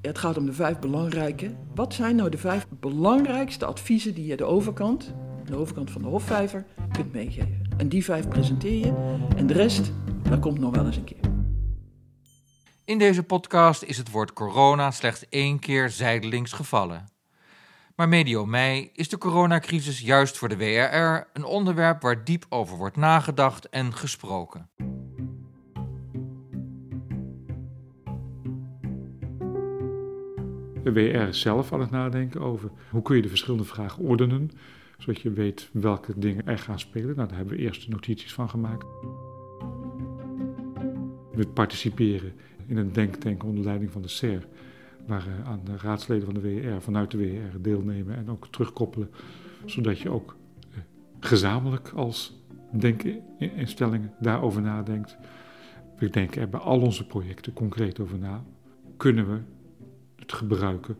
het 0.00 0.18
gaat 0.18 0.36
om 0.36 0.46
de 0.46 0.52
vijf 0.52 0.78
belangrijke. 0.78 1.54
Wat 1.74 1.94
zijn 1.94 2.16
nou 2.16 2.30
de 2.30 2.38
vijf 2.38 2.66
belangrijkste 2.80 3.64
adviezen 3.64 4.14
die 4.14 4.26
je 4.26 4.36
de 4.36 4.44
overkant, 4.44 5.14
de 5.46 5.56
overkant 5.56 5.90
van 5.90 6.02
de 6.02 6.08
Hofvijver, 6.08 6.64
kunt 6.92 7.12
meegeven? 7.12 7.68
En 7.76 7.88
die 7.88 8.04
vijf 8.04 8.28
presenteer 8.28 8.78
je 8.78 9.16
en 9.36 9.46
de 9.46 9.54
rest, 9.54 9.92
dat 10.22 10.40
komt 10.40 10.58
nog 10.58 10.74
wel 10.74 10.86
eens 10.86 10.96
een 10.96 11.04
keer. 11.04 11.24
In 12.84 12.98
deze 12.98 13.22
podcast 13.22 13.82
is 13.82 13.98
het 13.98 14.10
woord 14.10 14.32
corona 14.32 14.90
slechts 14.90 15.28
één 15.28 15.58
keer 15.58 15.90
zijdelings 15.90 16.52
gevallen. 16.52 17.04
Maar 17.96 18.08
medio 18.08 18.46
mei 18.46 18.90
is 18.92 19.08
de 19.08 19.18
coronacrisis 19.18 20.00
juist 20.00 20.38
voor 20.38 20.48
de 20.48 20.56
WRR 20.56 21.30
een 21.32 21.44
onderwerp 21.44 22.02
waar 22.02 22.24
diep 22.24 22.46
over 22.48 22.76
wordt 22.76 22.96
nagedacht 22.96 23.68
en 23.68 23.94
gesproken. 23.94 24.68
De 30.84 30.92
WR 30.92 31.28
is 31.28 31.40
zelf 31.40 31.72
aan 31.72 31.80
het 31.80 31.90
nadenken 31.90 32.40
over 32.40 32.70
hoe 32.90 33.02
kun 33.02 33.16
je 33.16 33.22
de 33.22 33.28
verschillende 33.28 33.64
vragen 33.64 34.02
ordenen, 34.02 34.50
zodat 34.98 35.20
je 35.20 35.30
weet 35.30 35.68
welke 35.72 36.12
dingen 36.18 36.46
er 36.46 36.58
gaan 36.58 36.78
spelen. 36.78 37.16
Nou, 37.16 37.28
daar 37.28 37.36
hebben 37.36 37.56
we 37.56 37.62
eerst 37.62 37.88
notities 37.88 38.32
van 38.32 38.48
gemaakt. 38.48 38.86
We 41.32 41.46
participeren 41.54 42.32
in 42.66 42.76
een 42.76 42.92
denktank 42.92 43.44
onder 43.44 43.64
leiding 43.64 43.90
van 43.90 44.02
de 44.02 44.08
SER, 44.08 44.46
waar 45.06 45.26
uh, 45.26 45.48
aan 45.48 45.60
de 45.64 45.76
raadsleden 45.76 46.24
van 46.24 46.34
de 46.34 46.40
WR 46.40 46.80
vanuit 46.80 47.10
de 47.10 47.18
WR 47.18 47.60
deelnemen 47.60 48.16
en 48.16 48.30
ook 48.30 48.48
terugkoppelen, 48.48 49.10
zodat 49.64 49.98
je 49.98 50.10
ook 50.10 50.36
uh, 50.70 50.76
gezamenlijk 51.20 51.92
als 51.94 52.44
denkinstellingen 52.70 54.12
daarover 54.20 54.62
nadenkt. 54.62 55.16
We 55.98 56.10
denken 56.10 56.40
er 56.40 56.48
bij 56.48 56.60
al 56.60 56.80
onze 56.80 57.06
projecten 57.06 57.52
concreet 57.52 58.00
over 58.00 58.18
na. 58.18 58.44
Kunnen 58.96 59.30
we 59.30 59.40
het 60.16 60.32
gebruiken 60.32 60.96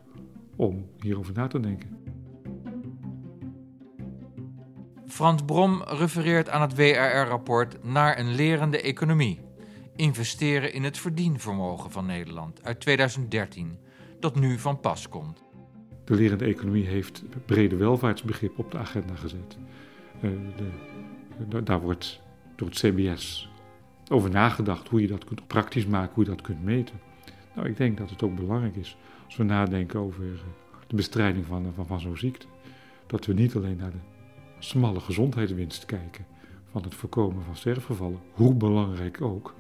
om 0.57 0.87
hierover 1.01 1.35
na 1.35 1.47
te 1.47 1.61
denken? 1.61 1.89
Frans 5.17 5.43
Brom 5.45 5.83
refereert 5.83 6.49
aan 6.49 6.61
het 6.61 6.75
WRR-rapport 6.75 7.85
naar 7.85 8.19
een 8.19 8.35
lerende 8.35 8.81
economie. 8.81 9.41
Investeren 9.95 10.73
in 10.73 10.85
het 10.85 10.99
verdienvermogen 10.99 11.91
van 11.91 12.07
Nederland 12.07 12.65
uit 12.65 12.81
2013, 12.81 13.79
dat 14.21 14.35
nu 14.35 14.59
van 14.59 14.81
pas 14.81 15.09
komt. 15.09 15.43
De 16.05 16.15
lerende 16.15 16.45
economie 16.45 16.87
heeft 16.87 17.23
brede 17.47 17.77
welvaartsbegrip 17.77 18.59
op 18.59 18.71
de 18.71 18.79
agenda 18.79 19.15
gezet. 19.15 19.57
Uh, 20.21 20.31
de, 21.49 21.63
daar 21.63 21.81
wordt 21.81 22.21
door 22.57 22.69
het 22.69 22.79
CBS 22.79 23.49
over 24.11 24.31
nagedacht 24.31 24.89
hoe 24.89 25.01
je 25.01 25.07
dat 25.07 25.25
kunt 25.25 25.47
praktisch 25.47 25.87
maken, 25.87 26.15
hoe 26.15 26.25
je 26.25 26.31
dat 26.31 26.41
kunt 26.41 26.65
meten. 26.65 27.01
Nou, 27.55 27.69
ik 27.69 27.77
denk 27.77 27.99
dat 27.99 28.11
het 28.11 28.23
ook 28.23 28.37
belangrijk 28.37 28.77
is 28.77 28.97
als 29.25 29.37
we 29.37 29.45
nadenken 29.45 30.01
over 30.01 30.25
de 30.87 30.97
bestrijding 30.97 31.47
van, 31.47 31.73
van, 31.75 31.87
van 31.87 32.01
zo'n 32.01 32.17
ziekte. 32.17 32.47
Dat 33.07 33.27
we 33.27 33.35
niet 33.35 33.57
alleen 33.57 33.77
naar 33.77 33.91
de 33.91 34.15
smalle 34.67 35.01
gezondheidswinst 35.01 35.85
kijken 35.85 36.27
van 36.71 36.83
het 36.83 36.95
voorkomen 36.95 37.45
van 37.45 37.57
sterfgevallen, 37.57 38.21
hoe 38.33 38.55
belangrijk 38.55 39.21
ook, 39.21 39.55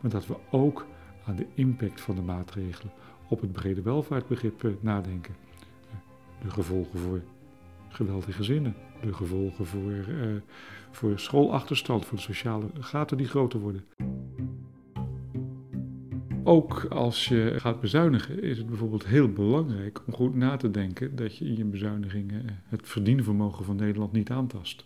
maar 0.00 0.10
dat 0.10 0.26
we 0.26 0.36
ook 0.50 0.86
aan 1.26 1.36
de 1.36 1.46
impact 1.54 2.00
van 2.00 2.14
de 2.14 2.22
maatregelen 2.22 2.92
op 3.28 3.40
het 3.40 3.52
brede 3.52 3.82
welvaartbegrip 3.82 4.76
nadenken. 4.80 5.34
De 6.42 6.50
gevolgen 6.50 6.98
voor 6.98 7.22
geweldige 7.88 8.32
gezinnen, 8.32 8.74
de 9.00 9.14
gevolgen 9.14 9.66
voor, 9.66 9.90
uh, 9.90 10.40
voor 10.90 11.18
schoolachterstand, 11.18 12.04
voor 12.04 12.16
de 12.16 12.22
sociale 12.22 12.66
gaten 12.80 13.16
die 13.16 13.28
groter 13.28 13.60
worden. 13.60 13.84
Ook 16.52 16.84
als 16.84 17.28
je 17.28 17.54
gaat 17.56 17.80
bezuinigen 17.80 18.42
is 18.42 18.58
het 18.58 18.66
bijvoorbeeld 18.66 19.06
heel 19.06 19.28
belangrijk 19.28 20.00
om 20.06 20.12
goed 20.12 20.34
na 20.34 20.56
te 20.56 20.70
denken 20.70 21.16
dat 21.16 21.36
je 21.36 21.44
in 21.44 21.56
je 21.56 21.64
bezuinigingen 21.64 22.44
het 22.68 22.80
verdienvermogen 22.88 23.64
van 23.64 23.76
Nederland 23.76 24.12
niet 24.12 24.30
aantast. 24.30 24.84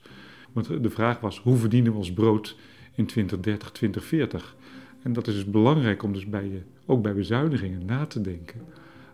Want 0.53 0.83
de 0.83 0.91
vraag 0.91 1.21
was, 1.21 1.41
hoe 1.41 1.57
verdienen 1.57 1.93
we 1.93 1.99
ons 1.99 2.13
brood 2.13 2.57
in 2.95 3.07
2030, 3.07 3.71
2040? 3.71 4.57
En 5.03 5.13
dat 5.13 5.27
is 5.27 5.35
dus 5.35 5.45
belangrijk 5.45 6.03
om 6.03 6.13
dus 6.13 6.27
bij 6.27 6.45
je, 6.45 6.61
ook 6.87 7.03
bij 7.03 7.15
bezuinigingen 7.15 7.85
na 7.85 8.07
te 8.07 8.21
denken 8.21 8.61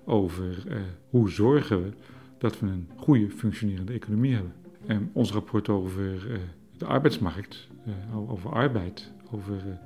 over 0.05 0.65
eh, 0.69 0.77
hoe 1.11 1.31
zorgen 1.31 1.83
we 1.83 1.91
dat 2.39 2.59
we 2.61 2.67
een 2.67 2.89
goede 2.97 3.31
functionerende 3.31 3.93
economie 3.93 4.35
hebben. 4.35 4.53
En 4.87 5.11
ons 5.13 5.33
rapport 5.33 5.69
over 5.69 6.31
uh, 6.31 6.39
de 6.77 6.87
arbeidsmarkt, 6.87 7.69
uh, 7.87 8.31
over 8.31 8.51
arbeid, 8.51 9.13
over 9.31 9.79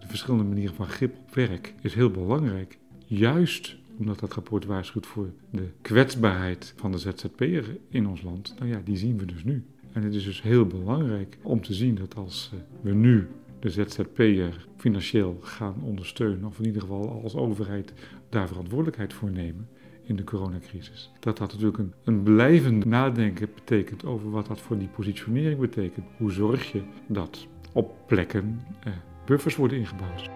de 0.00 0.06
verschillende 0.06 0.44
manieren 0.44 0.74
van 0.74 0.86
grip 0.86 1.16
op 1.18 1.34
werk 1.34 1.74
is 1.80 1.94
heel 1.94 2.10
belangrijk. 2.10 2.78
Juist 3.06 3.76
omdat 3.98 4.18
dat 4.18 4.34
rapport 4.34 4.64
waarschuwt 4.64 5.06
voor 5.06 5.30
de 5.50 5.68
kwetsbaarheid 5.82 6.74
van 6.76 6.92
de 6.92 6.98
ZZP'er 6.98 7.78
in 7.88 8.06
ons 8.06 8.22
land. 8.22 8.54
Nou 8.58 8.70
ja, 8.70 8.80
die 8.84 8.96
zien 8.96 9.18
we 9.18 9.24
dus 9.24 9.44
nu. 9.44 9.64
En 9.92 10.02
het 10.02 10.14
is 10.14 10.24
dus 10.24 10.42
heel 10.42 10.66
belangrijk 10.66 11.38
om 11.42 11.62
te 11.62 11.74
zien 11.74 11.94
dat 11.94 12.16
als 12.16 12.50
eh, 12.52 12.58
we 12.80 12.94
nu 12.94 13.28
de 13.60 13.70
ZZP'er 13.70 14.66
financieel 14.76 15.38
gaan 15.40 15.82
ondersteunen, 15.82 16.44
of 16.44 16.58
in 16.58 16.64
ieder 16.64 16.80
geval 16.80 17.22
als 17.22 17.34
overheid 17.34 17.92
daar 18.28 18.48
verantwoordelijkheid 18.48 19.12
voor 19.12 19.30
nemen 19.30 19.68
in 20.02 20.16
de 20.16 20.24
coronacrisis, 20.24 21.12
dat 21.20 21.36
dat 21.36 21.52
natuurlijk 21.52 21.78
een, 21.78 21.92
een 22.04 22.22
blijvend 22.22 22.84
nadenken 22.84 23.48
betekent 23.54 24.04
over 24.04 24.30
wat 24.30 24.46
dat 24.46 24.60
voor 24.60 24.78
die 24.78 24.88
positionering 24.88 25.60
betekent. 25.60 26.06
Hoe 26.16 26.32
zorg 26.32 26.72
je 26.72 26.82
dat 27.06 27.46
op 27.72 27.94
plekken 28.06 28.60
eh, 28.80 28.92
buffers 29.26 29.56
worden 29.56 29.78
ingebouwd. 29.78 30.30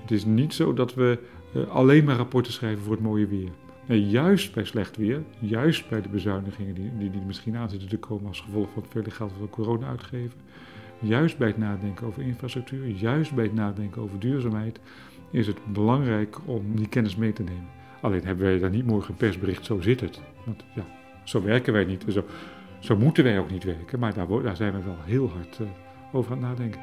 Het 0.00 0.10
is 0.10 0.24
niet 0.24 0.54
zo 0.54 0.74
dat 0.74 0.94
we 0.94 1.18
uh, 1.56 1.68
alleen 1.68 2.04
maar 2.04 2.16
rapporten 2.16 2.52
schrijven 2.52 2.82
voor 2.82 2.92
het 2.92 3.02
mooie 3.02 3.26
weer. 3.26 3.50
Juist 3.86 4.54
bij 4.54 4.64
slecht 4.64 4.96
weer, 4.96 5.22
juist 5.38 5.88
bij 5.88 6.00
de 6.00 6.08
bezuinigingen 6.08 6.74
die, 6.74 6.90
die, 6.98 7.10
die 7.10 7.20
misschien 7.20 7.56
aan 7.56 7.70
zitten 7.70 7.88
te 7.88 7.98
komen 7.98 8.28
als 8.28 8.40
gevolg 8.40 8.68
van 8.72 8.82
het 8.82 8.90
vele 8.92 9.10
geld 9.10 9.30
dat 9.30 9.40
we 9.40 9.48
corona 9.48 9.86
uitgeven, 9.86 10.38
juist 10.98 11.38
bij 11.38 11.48
het 11.48 11.58
nadenken 11.58 12.06
over 12.06 12.22
infrastructuur, 12.22 12.86
juist 12.86 13.34
bij 13.34 13.44
het 13.44 13.54
nadenken 13.54 14.02
over 14.02 14.18
duurzaamheid, 14.18 14.80
is 15.30 15.46
het 15.46 15.58
belangrijk 15.72 16.38
om 16.44 16.76
die 16.76 16.88
kennis 16.88 17.16
mee 17.16 17.32
te 17.32 17.42
nemen. 17.42 17.68
Alleen 18.00 18.24
hebben 18.24 18.44
wij 18.44 18.58
daar 18.58 18.70
niet 18.70 18.86
morgen 18.86 19.10
een 19.10 19.16
persbericht, 19.16 19.64
zo 19.64 19.80
zit 19.80 20.00
het. 20.00 20.20
Want 20.44 20.64
ja, 20.74 20.84
zo 21.24 21.42
werken 21.42 21.72
wij 21.72 21.84
niet. 21.84 22.04
Zo, 22.08 22.24
zo 22.80 22.96
moeten 22.96 23.24
wij 23.24 23.38
ook 23.38 23.50
niet 23.50 23.64
werken, 23.64 23.98
maar 23.98 24.14
daar, 24.14 24.42
daar 24.42 24.56
zijn 24.56 24.72
we 24.72 24.82
wel 24.82 25.02
heel 25.04 25.30
hard 25.30 25.58
uh, 25.58 25.68
over 26.12 26.32
aan 26.32 26.38
het 26.38 26.48
nadenken. 26.48 26.80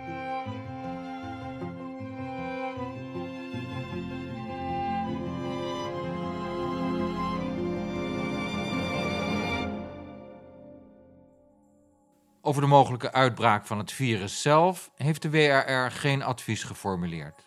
Over 12.42 12.62
de 12.62 12.68
mogelijke 12.68 13.12
uitbraak 13.12 13.66
van 13.66 13.78
het 13.78 13.92
virus 13.92 14.42
zelf 14.42 14.92
heeft 14.96 15.22
de 15.22 15.30
WRR 15.30 15.92
geen 15.92 16.24
advies 16.24 16.64
geformuleerd. 16.64 17.46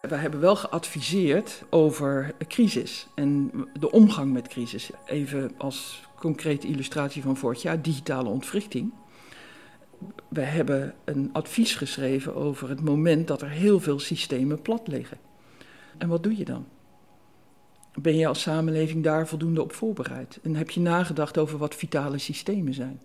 We 0.00 0.14
hebben 0.14 0.40
wel 0.40 0.56
geadviseerd 0.56 1.64
over 1.70 2.34
crisis 2.48 3.06
en 3.14 3.50
de 3.78 3.90
omgang 3.90 4.32
met 4.32 4.48
crisis. 4.48 4.90
Even 5.06 5.54
als 5.58 6.04
concrete 6.26 6.66
illustratie 6.66 7.22
van 7.22 7.36
vorig 7.36 7.62
jaar, 7.62 7.82
digitale 7.82 8.28
ontwrichting. 8.28 8.92
We 10.28 10.40
hebben 10.40 10.94
een 11.04 11.30
advies 11.32 11.74
geschreven 11.74 12.34
over 12.34 12.68
het 12.68 12.80
moment 12.80 13.28
dat 13.28 13.42
er 13.42 13.48
heel 13.48 13.80
veel 13.80 13.98
systemen 13.98 14.62
plat 14.62 14.88
liggen. 14.88 15.18
En 15.98 16.08
wat 16.08 16.22
doe 16.22 16.36
je 16.36 16.44
dan? 16.44 16.66
Ben 17.94 18.16
je 18.16 18.26
als 18.26 18.40
samenleving 18.40 19.04
daar 19.04 19.28
voldoende 19.28 19.62
op 19.62 19.72
voorbereid? 19.72 20.38
En 20.42 20.56
heb 20.56 20.70
je 20.70 20.80
nagedacht 20.80 21.38
over 21.38 21.58
wat 21.58 21.74
vitale 21.74 22.18
systemen 22.18 22.74
zijn? 22.74 23.00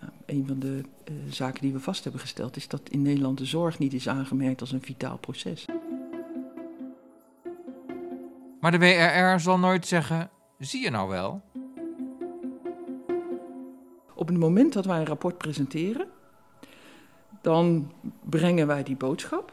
Nou, 0.00 0.12
een 0.26 0.46
van 0.46 0.58
de 0.58 0.80
uh, 1.10 1.14
zaken 1.30 1.62
die 1.62 1.72
we 1.72 1.80
vast 1.80 2.02
hebben 2.02 2.20
gesteld 2.20 2.56
is 2.56 2.68
dat 2.68 2.80
in 2.88 3.02
Nederland 3.02 3.38
de 3.38 3.44
zorg 3.44 3.78
niet 3.78 3.94
is 3.94 4.08
aangemerkt 4.08 4.60
als 4.60 4.72
een 4.72 4.82
vitaal 4.82 5.18
proces. 5.18 5.66
Maar 8.60 8.70
de 8.70 8.78
WRR 8.78 9.40
zal 9.40 9.58
nooit 9.58 9.86
zeggen: 9.86 10.30
zie 10.58 10.82
je 10.82 10.90
nou 10.90 11.08
wel? 11.08 11.42
Op 14.18 14.28
het 14.28 14.38
moment 14.38 14.72
dat 14.72 14.84
wij 14.84 14.98
een 14.98 15.06
rapport 15.06 15.38
presenteren, 15.38 16.06
dan 17.40 17.92
brengen 18.24 18.66
wij 18.66 18.82
die 18.82 18.96
boodschap. 18.96 19.52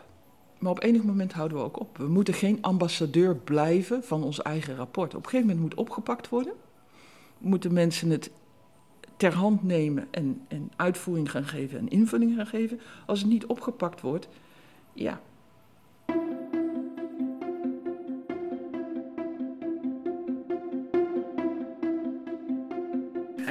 Maar 0.58 0.72
op 0.72 0.84
enig 0.84 1.04
moment 1.04 1.34
houden 1.34 1.58
we 1.58 1.64
ook 1.64 1.80
op. 1.80 1.98
We 1.98 2.08
moeten 2.08 2.34
geen 2.34 2.58
ambassadeur 2.62 3.36
blijven 3.36 4.04
van 4.04 4.24
ons 4.24 4.42
eigen 4.42 4.76
rapport. 4.76 5.16
Op 5.16 5.24
een 5.24 5.30
gegeven 5.30 5.48
moment 5.48 5.66
moet 5.66 5.80
opgepakt 5.80 6.30
worden. 6.30 6.54
Moeten 7.38 7.74
mensen 7.74 8.10
het 8.10 8.32
ter 9.18 9.34
hand 9.34 9.64
nemen 9.64 10.08
en, 10.12 10.42
en 10.48 10.72
uitvoering 10.76 11.32
gaan 11.32 11.46
geven 11.46 11.80
en 11.80 11.90
invulling 11.90 12.36
gaan 12.36 12.48
geven. 12.48 12.80
Als 13.06 13.20
het 13.20 13.30
niet 13.30 13.46
opgepakt 13.46 14.02
wordt, 14.02 14.28
ja, 14.94 15.22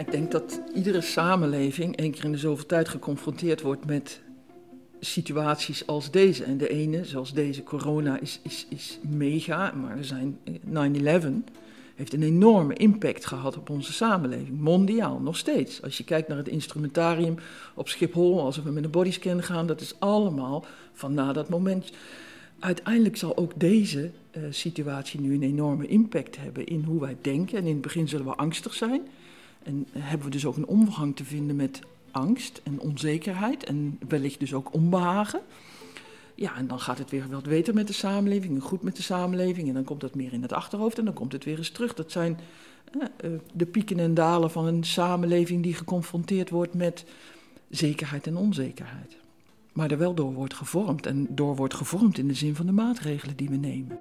Ik 0.06 0.12
denk 0.12 0.30
dat 0.30 0.60
iedere 0.74 1.00
samenleving 1.00 1.96
één 1.96 2.10
keer 2.10 2.24
in 2.24 2.32
de 2.32 2.38
zoveel 2.38 2.66
tijd 2.66 2.88
geconfronteerd 2.88 3.60
wordt 3.60 3.86
met 3.86 4.20
situaties 5.00 5.86
als 5.86 6.10
deze. 6.10 6.44
En 6.44 6.58
de 6.58 6.68
ene, 6.68 7.04
zoals 7.04 7.32
deze 7.32 7.62
corona, 7.62 8.20
is, 8.20 8.40
is, 8.42 8.66
is 8.68 8.98
mega, 9.02 9.72
maar 9.72 9.96
er 9.96 10.04
zijn 10.04 10.38
9-11 10.66 11.52
heeft 11.94 12.12
een 12.12 12.22
enorme 12.22 12.74
impact 12.74 13.26
gehad 13.26 13.56
op 13.56 13.70
onze 13.70 13.92
samenleving, 13.92 14.60
mondiaal, 14.60 15.18
nog 15.18 15.36
steeds. 15.36 15.82
Als 15.82 15.98
je 15.98 16.04
kijkt 16.04 16.28
naar 16.28 16.36
het 16.36 16.48
instrumentarium 16.48 17.36
op 17.74 17.88
Schiphol, 17.88 18.40
als 18.40 18.62
we 18.62 18.70
met 18.70 18.84
een 18.84 18.90
bodyscan 18.90 19.42
gaan, 19.42 19.66
dat 19.66 19.80
is 19.80 19.94
allemaal 19.98 20.64
van 20.92 21.14
na 21.14 21.32
dat 21.32 21.48
moment. 21.48 21.92
Uiteindelijk 22.58 23.16
zal 23.16 23.36
ook 23.36 23.52
deze 23.56 24.10
situatie 24.50 25.20
nu 25.20 25.34
een 25.34 25.42
enorme 25.42 25.86
impact 25.86 26.36
hebben 26.36 26.66
in 26.66 26.82
hoe 26.82 27.00
wij 27.00 27.16
denken. 27.20 27.58
En 27.58 27.64
in 27.64 27.72
het 27.72 27.80
begin 27.80 28.08
zullen 28.08 28.26
we 28.26 28.34
angstig 28.34 28.74
zijn. 28.74 29.02
En 29.64 29.86
hebben 29.92 30.26
we 30.26 30.32
dus 30.32 30.46
ook 30.46 30.56
een 30.56 30.66
omgang 30.66 31.16
te 31.16 31.24
vinden 31.24 31.56
met 31.56 31.80
angst 32.10 32.60
en 32.64 32.80
onzekerheid 32.80 33.64
en 33.64 33.98
wellicht 34.08 34.40
dus 34.40 34.54
ook 34.54 34.72
onbehagen. 34.72 35.40
Ja, 36.34 36.56
en 36.56 36.66
dan 36.66 36.80
gaat 36.80 36.98
het 36.98 37.10
weer 37.10 37.26
wat 37.30 37.42
beter 37.42 37.74
met 37.74 37.86
de 37.86 37.92
samenleving 37.92 38.54
en 38.54 38.60
goed 38.60 38.82
met 38.82 38.96
de 38.96 39.02
samenleving. 39.02 39.68
En 39.68 39.74
dan 39.74 39.84
komt 39.84 40.00
dat 40.00 40.14
meer 40.14 40.32
in 40.32 40.42
het 40.42 40.52
achterhoofd 40.52 40.98
en 40.98 41.04
dan 41.04 41.14
komt 41.14 41.32
het 41.32 41.44
weer 41.44 41.58
eens 41.58 41.70
terug. 41.70 41.94
Dat 41.94 42.12
zijn 42.12 42.38
eh, 43.00 43.30
de 43.52 43.66
pieken 43.66 43.98
en 43.98 44.14
dalen 44.14 44.50
van 44.50 44.66
een 44.66 44.84
samenleving 44.84 45.62
die 45.62 45.74
geconfronteerd 45.74 46.50
wordt 46.50 46.74
met 46.74 47.04
zekerheid 47.70 48.26
en 48.26 48.36
onzekerheid. 48.36 49.16
Maar 49.72 49.90
er 49.90 49.98
wel 49.98 50.14
door 50.14 50.32
wordt 50.32 50.54
gevormd 50.54 51.06
en 51.06 51.26
door 51.30 51.56
wordt 51.56 51.74
gevormd 51.74 52.18
in 52.18 52.28
de 52.28 52.34
zin 52.34 52.54
van 52.54 52.66
de 52.66 52.72
maatregelen 52.72 53.36
die 53.36 53.48
we 53.48 53.56
nemen. 53.56 53.98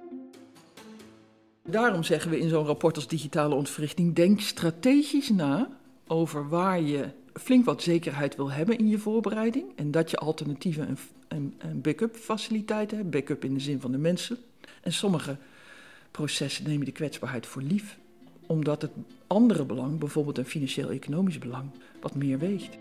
Daarom 1.69 2.03
zeggen 2.03 2.31
we 2.31 2.39
in 2.39 2.49
zo'n 2.49 2.65
rapport 2.65 2.95
als 2.95 3.07
digitale 3.07 3.55
ontwrichting: 3.55 4.15
denk 4.15 4.39
strategisch 4.39 5.29
na 5.29 5.69
over 6.07 6.49
waar 6.49 6.81
je 6.81 7.09
flink 7.33 7.65
wat 7.65 7.81
zekerheid 7.81 8.35
wil 8.35 8.51
hebben 8.51 8.77
in 8.77 8.87
je 8.87 8.97
voorbereiding. 8.97 9.65
En 9.75 9.91
dat 9.91 10.11
je 10.11 10.17
alternatieven 10.17 10.97
en, 11.27 11.53
en, 11.57 11.81
backup 11.81 12.15
faciliteiten 12.15 12.97
hebt. 12.97 13.09
Backup 13.09 13.43
in 13.43 13.53
de 13.53 13.59
zin 13.59 13.81
van 13.81 13.91
de 13.91 13.97
mensen. 13.97 14.37
En 14.81 14.93
sommige 14.93 15.37
processen 16.11 16.67
nemen 16.67 16.85
de 16.85 16.91
kwetsbaarheid 16.91 17.45
voor 17.45 17.61
lief. 17.61 17.97
Omdat 18.47 18.81
het 18.81 18.91
andere 19.27 19.65
belang, 19.65 19.99
bijvoorbeeld 19.99 20.37
een 20.37 20.45
financieel-economisch 20.45 21.39
belang, 21.39 21.69
wat 22.01 22.15
meer 22.15 22.39
weegt. 22.39 22.77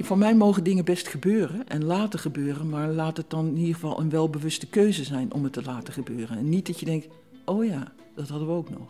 Voor 0.00 0.18
mij 0.18 0.34
mogen 0.34 0.64
dingen 0.64 0.84
best 0.84 1.08
gebeuren 1.08 1.68
en 1.68 1.84
laten 1.84 2.18
gebeuren, 2.18 2.68
maar 2.68 2.88
laat 2.88 3.16
het 3.16 3.30
dan 3.30 3.46
in 3.46 3.56
ieder 3.56 3.74
geval 3.74 4.00
een 4.00 4.10
welbewuste 4.10 4.66
keuze 4.66 5.04
zijn 5.04 5.32
om 5.32 5.44
het 5.44 5.52
te 5.52 5.62
laten 5.62 5.92
gebeuren. 5.92 6.38
En 6.38 6.48
niet 6.48 6.66
dat 6.66 6.80
je 6.80 6.86
denkt, 6.86 7.08
oh 7.44 7.64
ja, 7.64 7.92
dat 8.14 8.28
hadden 8.28 8.48
we 8.48 8.54
ook 8.54 8.70
nog. 8.70 8.88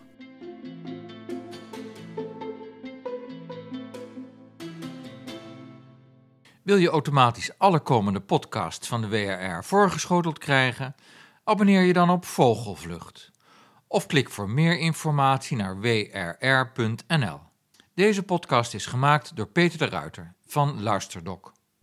Wil 6.63 6.77
je 6.77 6.89
automatisch 6.89 7.59
alle 7.59 7.81
komende 7.81 8.21
podcasts 8.21 8.89
van 8.89 9.01
de 9.01 9.09
WRR 9.09 9.65
voorgeschoteld 9.65 10.39
krijgen? 10.39 10.95
Abonneer 11.45 11.83
je 11.83 11.93
dan 11.93 12.11
op 12.11 12.25
Vogelvlucht. 12.25 13.31
Of 13.87 14.07
klik 14.07 14.31
voor 14.31 14.51
meer 14.51 14.79
informatie 14.79 15.57
naar 15.57 15.81
wrr.nl. 15.81 17.41
Deze 17.95 18.23
podcast 18.23 18.75
is 18.75 18.87
gemaakt 18.87 19.37
door 19.37 19.47
Peter 19.47 19.79
de 19.79 19.87
Ruiter 19.89 20.37
van 20.49 20.83
Luisterdoc. 20.83 21.53